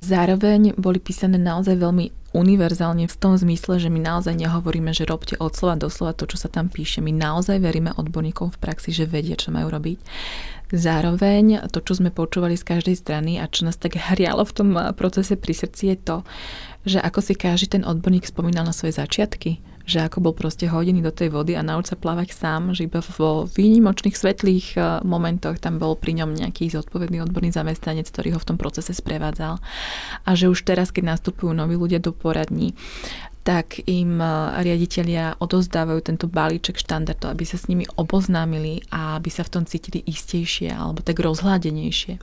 Zároveň 0.00 0.72
boli 0.80 0.96
písané 0.96 1.36
naozaj 1.36 1.76
veľmi 1.76 2.32
univerzálne 2.32 3.04
v 3.04 3.16
tom 3.16 3.36
zmysle, 3.36 3.80
že 3.80 3.92
my 3.92 4.00
naozaj 4.00 4.32
nehovoríme, 4.32 4.96
že 4.96 5.08
robte 5.08 5.36
od 5.36 5.52
slova 5.52 5.76
do 5.76 5.88
slova 5.92 6.16
to, 6.16 6.24
čo 6.24 6.40
sa 6.40 6.48
tam 6.48 6.72
píše. 6.72 7.04
My 7.04 7.12
naozaj 7.12 7.60
veríme 7.60 7.92
odborníkom 7.96 8.56
v 8.56 8.60
praxi, 8.60 8.96
že 8.96 9.08
vedia, 9.08 9.36
čo 9.36 9.52
majú 9.52 9.72
robiť. 9.72 10.00
Zároveň 10.72 11.68
to, 11.68 11.84
čo 11.84 12.00
sme 12.00 12.08
počúvali 12.08 12.56
z 12.56 12.64
každej 12.64 12.96
strany 12.96 13.32
a 13.40 13.48
čo 13.48 13.68
nás 13.68 13.76
tak 13.76 13.96
hrialo 13.96 14.44
v 14.44 14.56
tom 14.56 14.68
procese 14.96 15.36
pri 15.36 15.52
srdci 15.52 15.94
je 15.94 15.96
to, 16.00 16.16
že 16.88 16.98
ako 17.00 17.20
si 17.20 17.36
každý 17.36 17.76
ten 17.76 17.84
odborník 17.84 18.24
spomínal 18.24 18.64
na 18.64 18.72
svoje 18.72 18.96
začiatky, 18.96 19.60
že 19.86 20.02
ako 20.02 20.18
bol 20.18 20.34
proste 20.34 20.66
hodený 20.66 20.98
do 21.00 21.14
tej 21.14 21.30
vody 21.30 21.54
a 21.54 21.62
nauč 21.62 21.94
sa 21.94 21.96
plávať 21.96 22.34
sám, 22.34 22.74
že 22.74 22.90
iba 22.90 22.98
vo 22.98 23.46
výnimočných 23.46 24.18
svetlých 24.18 24.66
e, 24.74 24.78
momentoch 25.06 25.62
tam 25.62 25.78
bol 25.78 25.94
pri 25.94 26.18
ňom 26.18 26.34
nejaký 26.34 26.66
zodpovedný 26.74 27.22
odborný 27.22 27.54
zamestnanec, 27.54 28.10
ktorý 28.10 28.34
ho 28.34 28.42
v 28.42 28.48
tom 28.50 28.58
procese 28.58 28.90
sprevádzal. 28.90 29.62
A 30.26 30.30
že 30.34 30.50
už 30.50 30.66
teraz, 30.66 30.90
keď 30.90 31.16
nastupujú 31.16 31.54
noví 31.54 31.78
ľudia 31.78 32.02
do 32.02 32.10
poradní, 32.10 32.74
tak 33.46 33.78
im 33.86 34.18
e, 34.18 34.26
riaditeľia 34.66 35.38
odozdávajú 35.38 36.02
tento 36.02 36.26
balíček 36.26 36.82
štandardov, 36.82 37.30
aby 37.30 37.46
sa 37.46 37.54
s 37.54 37.70
nimi 37.70 37.86
oboznámili 37.94 38.82
a 38.90 39.14
aby 39.22 39.30
sa 39.30 39.46
v 39.46 39.52
tom 39.54 39.62
cítili 39.62 40.02
istejšie 40.02 40.74
alebo 40.74 40.98
tak 40.98 41.22
rozhľadenejšie. 41.22 42.18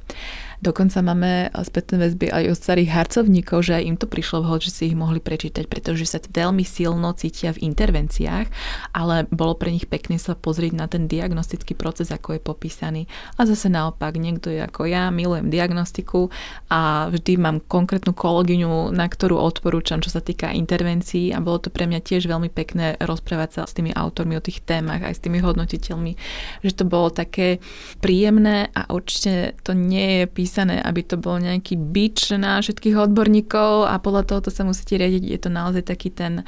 Dokonca 0.63 1.03
máme 1.03 1.51
spätné 1.51 1.99
väzby 1.99 2.31
aj 2.31 2.55
od 2.55 2.57
starých 2.59 2.95
harcovníkov, 2.95 3.67
že 3.67 3.83
im 3.83 3.99
to 3.99 4.07
prišlo 4.07 4.47
vhod, 4.47 4.63
že 4.63 4.71
si 4.71 4.81
ich 4.87 4.95
mohli 4.95 5.19
prečítať, 5.19 5.67
pretože 5.67 6.07
sa 6.07 6.23
veľmi 6.23 6.63
silno 6.63 7.11
cítia 7.19 7.51
v 7.51 7.67
intervenciách, 7.67 8.47
ale 8.95 9.27
bolo 9.27 9.59
pre 9.59 9.75
nich 9.75 9.91
pekné 9.91 10.15
sa 10.15 10.39
pozrieť 10.39 10.71
na 10.71 10.87
ten 10.87 11.11
diagnostický 11.11 11.75
proces, 11.75 12.15
ako 12.15 12.39
je 12.39 12.41
popísaný. 12.47 13.01
A 13.35 13.43
zase 13.43 13.67
naopak, 13.67 14.15
niekto 14.15 14.47
je 14.47 14.63
ako 14.63 14.87
ja, 14.87 15.11
milujem 15.11 15.51
diagnostiku 15.51 16.31
a 16.71 17.11
vždy 17.11 17.35
mám 17.43 17.59
konkrétnu 17.59 18.15
kolegyňu, 18.15 18.95
na 18.95 19.11
ktorú 19.11 19.35
odporúčam, 19.35 19.99
čo 19.99 20.15
sa 20.15 20.23
týka 20.23 20.55
intervencií 20.55 21.12
a 21.33 21.41
bolo 21.41 21.57
to 21.57 21.69
pre 21.73 21.89
mňa 21.89 22.05
tiež 22.05 22.29
veľmi 22.29 22.53
pekné 22.53 23.01
rozprávať 23.01 23.49
sa 23.49 23.61
s 23.65 23.73
tými 23.73 23.89
autormi 23.91 24.37
o 24.37 24.45
tých 24.45 24.61
témach, 24.61 25.01
aj 25.01 25.17
s 25.17 25.23
tými 25.23 25.41
hodnotiteľmi, 25.41 26.13
že 26.61 26.71
to 26.77 26.85
bolo 26.85 27.09
také 27.09 27.57
príjemné 27.99 28.69
a 28.77 28.87
určite 28.93 29.57
to 29.65 29.73
nie 29.73 30.21
je 30.21 30.25
písané 30.29 30.83
aby 30.83 31.01
to 31.01 31.15
bol 31.15 31.39
nejaký 31.39 31.79
bič 31.79 32.35
na 32.35 32.59
všetkých 32.59 32.99
odborníkov 32.99 33.87
a 33.87 33.97
podľa 33.97 34.23
toho 34.27 34.39
to 34.45 34.51
sa 34.51 34.67
musíte 34.67 34.99
riadiť. 34.99 35.23
Je 35.23 35.39
to 35.39 35.49
naozaj 35.49 35.87
taký 35.87 36.11
ten 36.11 36.43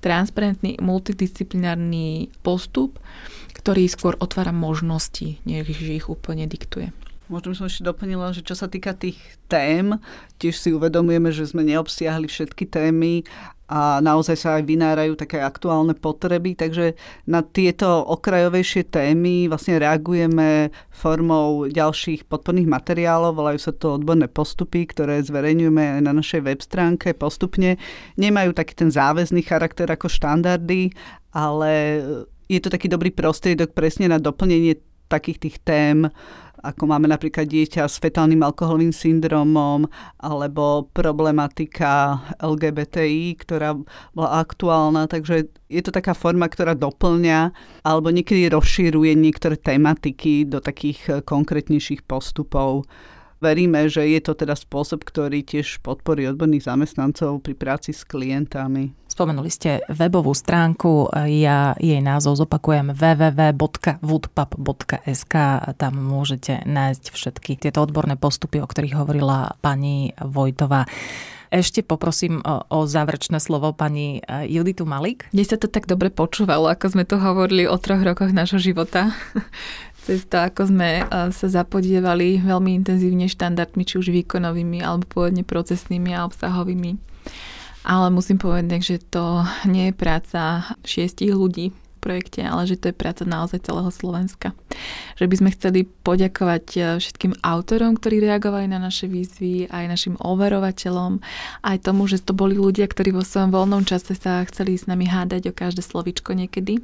transparentný, 0.00 0.78
multidisciplinárny 0.78 2.30
postup, 2.40 2.96
ktorý 3.52 3.90
skôr 3.90 4.14
otvára 4.16 4.54
možnosti, 4.54 5.42
než 5.44 5.68
ich 5.68 6.06
úplne 6.08 6.46
diktuje. 6.46 6.94
Možno 7.30 7.54
som 7.54 7.70
ešte 7.70 7.86
doplnila, 7.86 8.34
že 8.34 8.42
čo 8.42 8.58
sa 8.58 8.66
týka 8.66 8.90
tých 8.90 9.14
tém, 9.46 9.94
tiež 10.42 10.58
si 10.58 10.74
uvedomujeme, 10.74 11.30
že 11.30 11.46
sme 11.46 11.62
neobsiahli 11.62 12.26
všetky 12.26 12.66
témy 12.66 13.22
a 13.70 14.02
naozaj 14.02 14.34
sa 14.34 14.58
aj 14.58 14.66
vynárajú 14.66 15.14
také 15.14 15.38
aktuálne 15.38 15.94
potreby, 15.94 16.58
takže 16.58 16.98
na 17.30 17.46
tieto 17.46 18.02
okrajovejšie 18.02 18.90
témy 18.90 19.46
vlastne 19.46 19.78
reagujeme 19.78 20.74
formou 20.90 21.70
ďalších 21.70 22.26
podporných 22.26 22.66
materiálov, 22.66 23.38
volajú 23.38 23.62
sa 23.62 23.70
to 23.78 23.94
odborné 23.94 24.26
postupy, 24.26 24.90
ktoré 24.90 25.22
zverejňujeme 25.22 26.02
aj 26.02 26.02
na 26.02 26.10
našej 26.10 26.42
web 26.42 26.58
stránke 26.58 27.14
postupne. 27.14 27.78
Nemajú 28.18 28.58
taký 28.58 28.74
ten 28.74 28.90
záväzný 28.90 29.46
charakter 29.46 29.86
ako 29.86 30.10
štandardy, 30.10 30.90
ale 31.30 32.02
je 32.50 32.58
to 32.58 32.74
taký 32.74 32.90
dobrý 32.90 33.14
prostriedok 33.14 33.70
presne 33.70 34.10
na 34.10 34.18
doplnenie 34.18 34.82
takých 35.06 35.38
tých 35.42 35.56
tém, 35.66 36.10
ako 36.60 36.92
máme 36.92 37.08
napríklad 37.08 37.48
dieťa 37.48 37.88
s 37.88 37.96
fetálnym 37.96 38.44
alkoholovým 38.44 38.92
syndromom 38.92 39.88
alebo 40.20 40.88
problematika 40.92 42.20
LGBTI, 42.40 43.36
ktorá 43.40 43.76
bola 44.12 44.30
aktuálna. 44.44 45.08
Takže 45.08 45.48
je 45.72 45.82
to 45.82 45.90
taká 45.90 46.12
forma, 46.12 46.46
ktorá 46.46 46.76
doplňa 46.76 47.52
alebo 47.84 48.12
niekedy 48.12 48.52
rozšíruje 48.52 49.16
niektoré 49.16 49.56
tematiky 49.56 50.44
do 50.44 50.60
takých 50.60 51.00
eh, 51.08 51.12
konkrétnejších 51.24 52.04
postupov 52.04 52.84
veríme, 53.40 53.88
že 53.88 54.04
je 54.06 54.20
to 54.20 54.36
teda 54.36 54.52
spôsob, 54.54 55.02
ktorý 55.02 55.42
tiež 55.42 55.80
podporí 55.80 56.28
odborných 56.28 56.68
zamestnancov 56.68 57.40
pri 57.42 57.56
práci 57.56 57.96
s 57.96 58.04
klientami. 58.04 58.92
Spomenuli 59.10 59.50
ste 59.50 59.82
webovú 59.90 60.30
stránku, 60.30 61.10
ja 61.26 61.74
jej 61.82 61.98
názov 61.98 62.46
zopakujem 62.46 62.94
www.woodpub.sk 62.94 65.34
tam 65.74 65.92
môžete 65.98 66.62
nájsť 66.62 67.10
všetky 67.10 67.58
tieto 67.58 67.82
odborné 67.82 68.14
postupy, 68.14 68.62
o 68.62 68.70
ktorých 68.70 68.94
hovorila 68.94 69.58
pani 69.58 70.14
Vojtová. 70.14 70.86
Ešte 71.50 71.82
poprosím 71.82 72.38
o, 72.46 72.62
o 72.70 72.86
záverečné 72.86 73.42
slovo 73.42 73.74
pani 73.74 74.22
e, 74.22 74.46
Juditu 74.54 74.86
Malik. 74.86 75.26
Mne 75.34 75.42
sa 75.42 75.58
to 75.58 75.66
tak 75.66 75.90
dobre 75.90 76.06
počúvalo, 76.06 76.70
ako 76.70 76.94
sme 76.94 77.02
to 77.02 77.18
hovorili 77.18 77.66
o 77.66 77.74
troch 77.74 78.06
rokoch 78.06 78.30
nášho 78.30 78.62
života 78.62 79.10
cez 80.04 80.24
to, 80.26 80.40
ako 80.40 80.72
sme 80.72 81.04
sa 81.10 81.46
zapodievali 81.46 82.40
veľmi 82.40 82.72
intenzívne 82.82 83.28
štandardmi, 83.28 83.82
či 83.84 84.00
už 84.00 84.10
výkonovými, 84.10 84.80
alebo 84.80 85.06
pôvodne 85.06 85.44
procesnými 85.44 86.16
a 86.16 86.24
obsahovými. 86.24 86.96
Ale 87.84 88.12
musím 88.12 88.36
povedať, 88.36 88.80
že 88.84 88.96
to 89.00 89.44
nie 89.64 89.88
je 89.88 89.94
práca 89.96 90.68
šiestich 90.84 91.32
ľudí 91.32 91.72
v 91.72 91.98
projekte, 92.00 92.44
ale 92.44 92.64
že 92.68 92.76
to 92.76 92.92
je 92.92 92.96
práca 92.96 93.24
naozaj 93.24 93.64
celého 93.64 93.88
Slovenska. 93.92 94.52
Že 95.16 95.26
by 95.28 95.34
sme 95.36 95.50
chceli 95.52 95.80
poďakovať 95.84 96.64
e, 96.76 96.80
všetkým 96.96 97.40
autorom, 97.44 97.96
ktorí 97.96 98.24
reagovali 98.24 98.72
na 98.72 98.80
naše 98.80 99.04
výzvy, 99.04 99.68
aj 99.68 99.84
našim 99.84 100.14
overovateľom, 100.16 101.20
aj 101.60 101.76
tomu, 101.84 102.08
že 102.08 102.24
to 102.24 102.32
boli 102.32 102.56
ľudia, 102.56 102.88
ktorí 102.88 103.12
vo 103.12 103.24
svojom 103.24 103.52
voľnom 103.52 103.84
čase 103.84 104.16
sa 104.16 104.44
chceli 104.48 104.80
s 104.80 104.88
nami 104.88 105.08
hádať 105.08 105.52
o 105.52 105.56
každé 105.56 105.84
slovičko 105.84 106.32
niekedy 106.32 106.80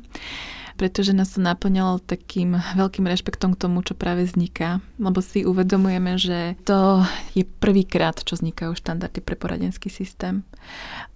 pretože 0.76 1.16
nás 1.16 1.32
to 1.32 1.40
naplňalo 1.40 2.04
takým 2.04 2.60
veľkým 2.76 3.08
rešpektom 3.08 3.56
k 3.56 3.60
tomu, 3.64 3.80
čo 3.80 3.96
práve 3.96 4.28
vzniká, 4.28 4.84
lebo 5.00 5.24
si 5.24 5.42
uvedomujeme, 5.42 6.20
že 6.20 6.54
to 6.68 7.02
je 7.32 7.42
prvýkrát, 7.42 8.20
čo 8.20 8.36
vznikajú 8.36 8.76
štandardy 8.76 9.24
pre 9.24 9.34
poradenský 9.34 9.88
systém. 9.88 10.44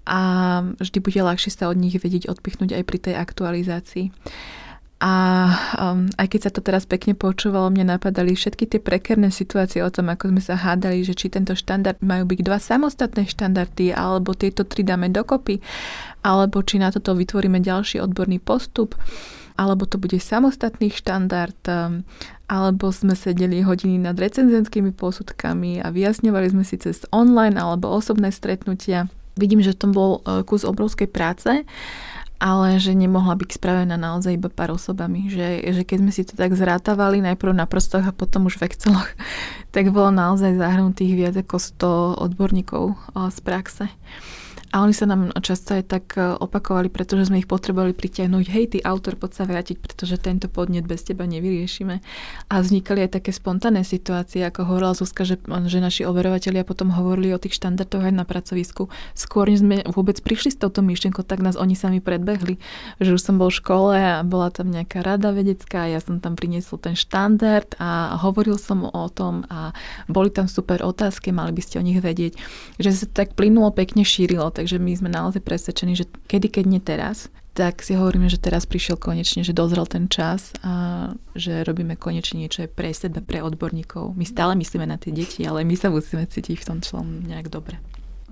A 0.09 0.19
vždy 0.81 0.99
bude 1.05 1.21
ľahšie 1.21 1.53
sa 1.53 1.69
od 1.69 1.77
nich 1.77 1.95
vedieť 1.95 2.33
odpichnúť 2.33 2.81
aj 2.81 2.83
pri 2.89 2.99
tej 2.99 3.15
aktualizácii. 3.21 4.07
A 5.01 5.13
um, 5.81 6.13
aj 6.21 6.29
keď 6.29 6.41
sa 6.45 6.51
to 6.53 6.61
teraz 6.61 6.85
pekne 6.85 7.17
počúvalo, 7.17 7.73
mne 7.73 7.97
napadali 7.97 8.37
všetky 8.37 8.69
tie 8.69 8.81
prekerné 8.85 9.33
situácie 9.33 9.81
o 9.81 9.89
tom, 9.89 10.13
ako 10.13 10.29
sme 10.29 10.45
sa 10.45 10.61
hádali, 10.61 11.01
že 11.09 11.17
či 11.17 11.33
tento 11.33 11.57
štandard 11.57 11.97
majú 12.05 12.29
byť 12.29 12.41
dva 12.45 12.61
samostatné 12.61 13.25
štandardy, 13.25 13.97
alebo 13.97 14.37
tieto 14.37 14.69
tri 14.69 14.85
dáme 14.85 15.09
dokopy, 15.09 15.57
alebo 16.21 16.61
či 16.61 16.77
na 16.77 16.93
toto 16.93 17.17
vytvoríme 17.17 17.65
ďalší 17.65 17.97
odborný 17.97 18.45
postup 18.45 18.93
alebo 19.61 19.85
to 19.85 20.01
bude 20.01 20.17
samostatný 20.17 20.89
štandard, 20.89 21.61
um, 21.69 22.01
alebo 22.49 22.89
sme 22.89 23.13
sedeli 23.13 23.61
hodiny 23.61 24.01
nad 24.01 24.17
recenzenskými 24.17 24.97
posudkami 24.97 25.85
a 25.85 25.93
vyjasňovali 25.93 26.49
sme 26.49 26.65
si 26.65 26.81
cez 26.81 27.05
online 27.13 27.61
alebo 27.61 27.93
osobné 27.93 28.33
stretnutia. 28.33 29.13
Vidím, 29.37 29.61
že 29.61 29.77
to 29.77 29.93
bol 29.93 30.25
uh, 30.25 30.41
kus 30.49 30.65
obrovskej 30.65 31.13
práce 31.13 31.69
ale 32.41 32.81
že 32.81 32.97
nemohla 32.97 33.37
byť 33.37 33.61
spravená 33.61 34.01
naozaj 34.01 34.41
iba 34.41 34.49
pár 34.49 34.73
osobami. 34.73 35.29
Že, 35.29 35.77
že 35.77 35.83
keď 35.85 35.97
sme 36.01 36.11
si 36.11 36.25
to 36.25 36.35
tak 36.41 36.57
zrátavali 36.57 37.21
najprv 37.21 37.53
na 37.53 37.69
prstoch 37.69 38.01
a 38.01 38.17
potom 38.17 38.49
už 38.49 38.57
v 38.57 38.73
Exceloch, 38.73 39.13
tak 39.77 39.93
bolo 39.93 40.09
naozaj 40.09 40.57
zahrnutých 40.57 41.13
viac 41.15 41.35
ako 41.37 41.61
100 42.17 42.25
odborníkov 42.33 42.97
uh, 42.97 43.29
z 43.29 43.39
praxe. 43.45 43.85
A 44.71 44.87
oni 44.87 44.95
sa 44.95 45.03
nám 45.03 45.35
často 45.43 45.75
aj 45.75 45.85
tak 45.91 46.15
e, 46.15 46.23
opakovali, 46.39 46.95
pretože 46.95 47.27
sme 47.27 47.43
ich 47.43 47.51
potrebovali 47.51 47.91
pritiahnuť. 47.91 48.45
Hej, 48.55 48.65
ty 48.71 48.79
autor, 48.87 49.19
poď 49.19 49.43
sa 49.43 49.45
vrátiť, 49.51 49.83
pretože 49.83 50.15
tento 50.23 50.47
podnet 50.47 50.87
bez 50.87 51.03
teba 51.03 51.27
nevyriešime. 51.27 51.99
A 52.47 52.55
vznikali 52.63 53.03
aj 53.03 53.19
také 53.19 53.35
spontánne 53.35 53.83
situácie, 53.83 54.47
ako 54.47 54.71
hovorila 54.71 54.95
Zuzka, 54.95 55.27
že, 55.27 55.43
že 55.43 55.79
naši 55.83 56.07
overovatelia 56.07 56.63
potom 56.63 56.95
hovorili 56.95 57.35
o 57.35 57.43
tých 57.43 57.59
štandardoch 57.59 58.07
aj 58.07 58.15
na 58.15 58.23
pracovisku. 58.23 58.87
Skôr, 59.19 59.51
než 59.51 59.67
sme 59.67 59.83
vôbec 59.91 60.23
prišli 60.23 60.55
s 60.55 60.63
touto 60.63 60.87
myšlienkou, 60.87 61.27
tak 61.27 61.43
nás 61.43 61.59
oni 61.59 61.75
sami 61.75 61.99
predbehli. 61.99 62.63
Že 63.03 63.19
už 63.19 63.23
som 63.27 63.43
bol 63.43 63.51
v 63.51 63.59
škole 63.59 63.99
a 63.99 64.23
bola 64.23 64.55
tam 64.55 64.71
nejaká 64.71 65.03
rada 65.03 65.35
vedecká, 65.35 65.91
ja 65.91 65.99
som 65.99 66.23
tam 66.23 66.39
priniesol 66.39 66.79
ten 66.79 66.95
štandard 66.95 67.75
a 67.83 68.15
hovoril 68.23 68.55
som 68.55 68.87
o 68.87 69.11
tom 69.11 69.51
a 69.51 69.75
boli 70.07 70.31
tam 70.31 70.47
super 70.47 70.79
otázky, 70.87 71.35
mali 71.35 71.51
by 71.51 71.59
ste 71.59 71.83
o 71.83 71.87
nich 71.87 71.99
vedieť. 71.99 72.39
Že 72.79 72.91
sa 72.95 73.07
tak 73.11 73.35
plynulo, 73.35 73.75
pekne 73.75 74.07
šírilo 74.07 74.60
takže 74.61 74.77
my 74.77 74.93
sme 74.93 75.09
naozaj 75.09 75.41
presvedčení, 75.41 75.97
že 75.97 76.05
kedy, 76.29 76.53
keď 76.53 76.65
nie 76.69 76.85
teraz, 76.85 77.33
tak 77.57 77.81
si 77.81 77.97
hovoríme, 77.97 78.29
že 78.29 78.37
teraz 78.37 78.69
prišiel 78.69 79.01
konečne, 79.01 79.41
že 79.41 79.57
dozrel 79.57 79.89
ten 79.89 80.05
čas 80.13 80.53
a 80.61 81.09
že 81.33 81.65
robíme 81.65 81.97
konečne 81.97 82.45
niečo 82.45 82.69
pre 82.69 82.93
seba, 82.93 83.25
pre 83.25 83.41
odborníkov. 83.41 84.13
My 84.13 84.29
stále 84.29 84.53
myslíme 84.61 84.85
na 84.85 85.01
tie 85.01 85.17
deti, 85.17 85.49
ale 85.49 85.65
my 85.65 85.73
sa 85.81 85.89
musíme 85.89 86.29
cítiť 86.29 86.61
v 86.61 86.69
tom 86.69 86.79
člom 86.85 87.25
nejak 87.25 87.49
dobre. 87.49 87.81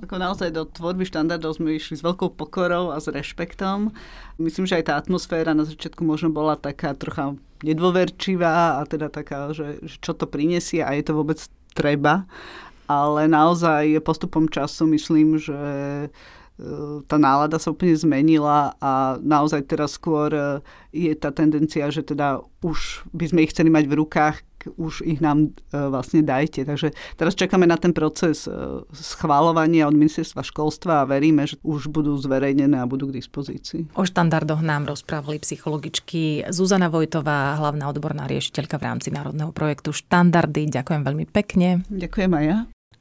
Ako 0.04 0.20
naozaj 0.20 0.52
do 0.52 0.68
tvorby 0.68 1.08
štandardov 1.08 1.58
sme 1.58 1.74
išli 1.74 1.98
s 1.98 2.04
veľkou 2.04 2.36
pokorou 2.36 2.94
a 2.94 3.00
s 3.00 3.10
rešpektom. 3.10 3.90
Myslím, 4.38 4.68
že 4.68 4.78
aj 4.78 4.84
tá 4.86 4.94
atmosféra 4.94 5.56
na 5.56 5.64
začiatku 5.64 6.04
možno 6.06 6.30
bola 6.30 6.54
taká 6.54 6.92
trocha 6.94 7.34
nedôverčivá 7.66 8.78
a 8.78 8.86
teda 8.86 9.10
taká, 9.10 9.50
že, 9.50 9.80
že 9.82 9.96
čo 9.98 10.14
to 10.14 10.30
prinesie 10.30 10.84
a 10.84 10.94
je 10.94 11.02
to 11.02 11.16
vôbec 11.18 11.40
treba 11.74 12.30
ale 12.88 13.28
naozaj 13.28 14.00
postupom 14.00 14.48
času 14.48 14.88
myslím, 14.96 15.36
že 15.36 15.60
e, 15.60 16.08
tá 17.04 17.20
nálada 17.20 17.60
sa 17.60 17.68
úplne 17.68 17.92
zmenila 17.92 18.72
a 18.80 19.20
naozaj 19.20 19.68
teraz 19.68 20.00
skôr 20.00 20.32
e, 20.32 20.64
je 20.96 21.12
tá 21.12 21.28
tendencia, 21.28 21.92
že 21.92 22.00
teda 22.00 22.40
už 22.64 23.04
by 23.12 23.28
sme 23.28 23.44
ich 23.44 23.52
chceli 23.52 23.68
mať 23.68 23.84
v 23.92 23.98
rukách, 24.00 24.40
už 24.80 25.04
ich 25.04 25.20
nám 25.20 25.52
e, 25.68 25.76
vlastne 25.76 26.24
dajte. 26.24 26.64
Takže 26.64 26.96
teraz 27.20 27.36
čakáme 27.36 27.68
na 27.68 27.76
ten 27.76 27.92
proces 27.92 28.48
schváľovania 28.96 29.84
od 29.84 29.92
ministerstva 29.92 30.40
školstva 30.40 31.04
a 31.04 31.08
veríme, 31.08 31.44
že 31.44 31.60
už 31.60 31.92
budú 31.92 32.16
zverejnené 32.16 32.80
a 32.80 32.88
budú 32.88 33.12
k 33.12 33.20
dispozícii. 33.20 33.92
O 34.00 34.08
štandardoch 34.08 34.64
nám 34.64 34.88
rozprávali 34.88 35.44
psychologičky 35.44 36.48
Zuzana 36.48 36.88
Vojtová, 36.88 37.60
hlavná 37.60 37.92
odborná 37.92 38.24
riešiteľka 38.24 38.80
v 38.80 38.86
rámci 38.88 39.12
národného 39.12 39.52
projektu 39.52 39.92
Štandardy. 39.92 40.72
Ďakujem 40.72 41.04
veľmi 41.04 41.28
pekne. 41.28 41.84
Ďakujem 41.92 42.32
aj 42.32 42.46
ja 42.48 42.58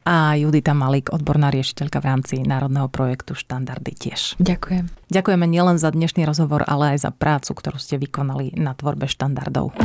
a 0.08 0.40
Judita 0.40 0.72
Malík, 0.72 1.12
odborná 1.12 1.52
riešiteľka 1.52 2.00
v 2.00 2.06
rámci 2.08 2.36
národného 2.40 2.88
projektu 2.88 3.36
Štandardy 3.36 3.92
tiež. 3.92 4.40
Ďakujem. 4.40 4.88
Ďakujeme 5.12 5.44
nielen 5.44 5.76
za 5.76 5.92
dnešný 5.92 6.24
rozhovor, 6.24 6.64
ale 6.64 6.96
aj 6.96 7.04
za 7.04 7.12
prácu, 7.12 7.52
ktorú 7.52 7.76
ste 7.76 8.00
vykonali 8.00 8.56
na 8.56 8.72
tvorbe 8.72 9.12
štandardov. 9.12 9.76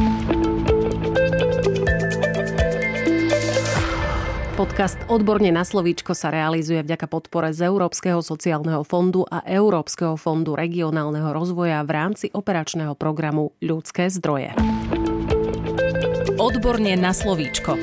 Podcast 4.54 5.00
Odborne 5.10 5.50
na 5.50 5.66
slovíčko 5.66 6.14
sa 6.14 6.30
realizuje 6.30 6.78
vďaka 6.86 7.10
podpore 7.10 7.50
z 7.50 7.66
Európskeho 7.66 8.22
sociálneho 8.22 8.86
fondu 8.86 9.26
a 9.26 9.42
Európskeho 9.42 10.14
fondu 10.14 10.54
regionálneho 10.54 11.34
rozvoja 11.34 11.82
v 11.82 11.90
rámci 11.90 12.30
operačného 12.30 12.94
programu 12.94 13.58
Ľudské 13.58 14.06
zdroje. 14.06 14.54
Odborne 16.38 16.94
na 16.94 17.10
slovíčko. 17.10 17.74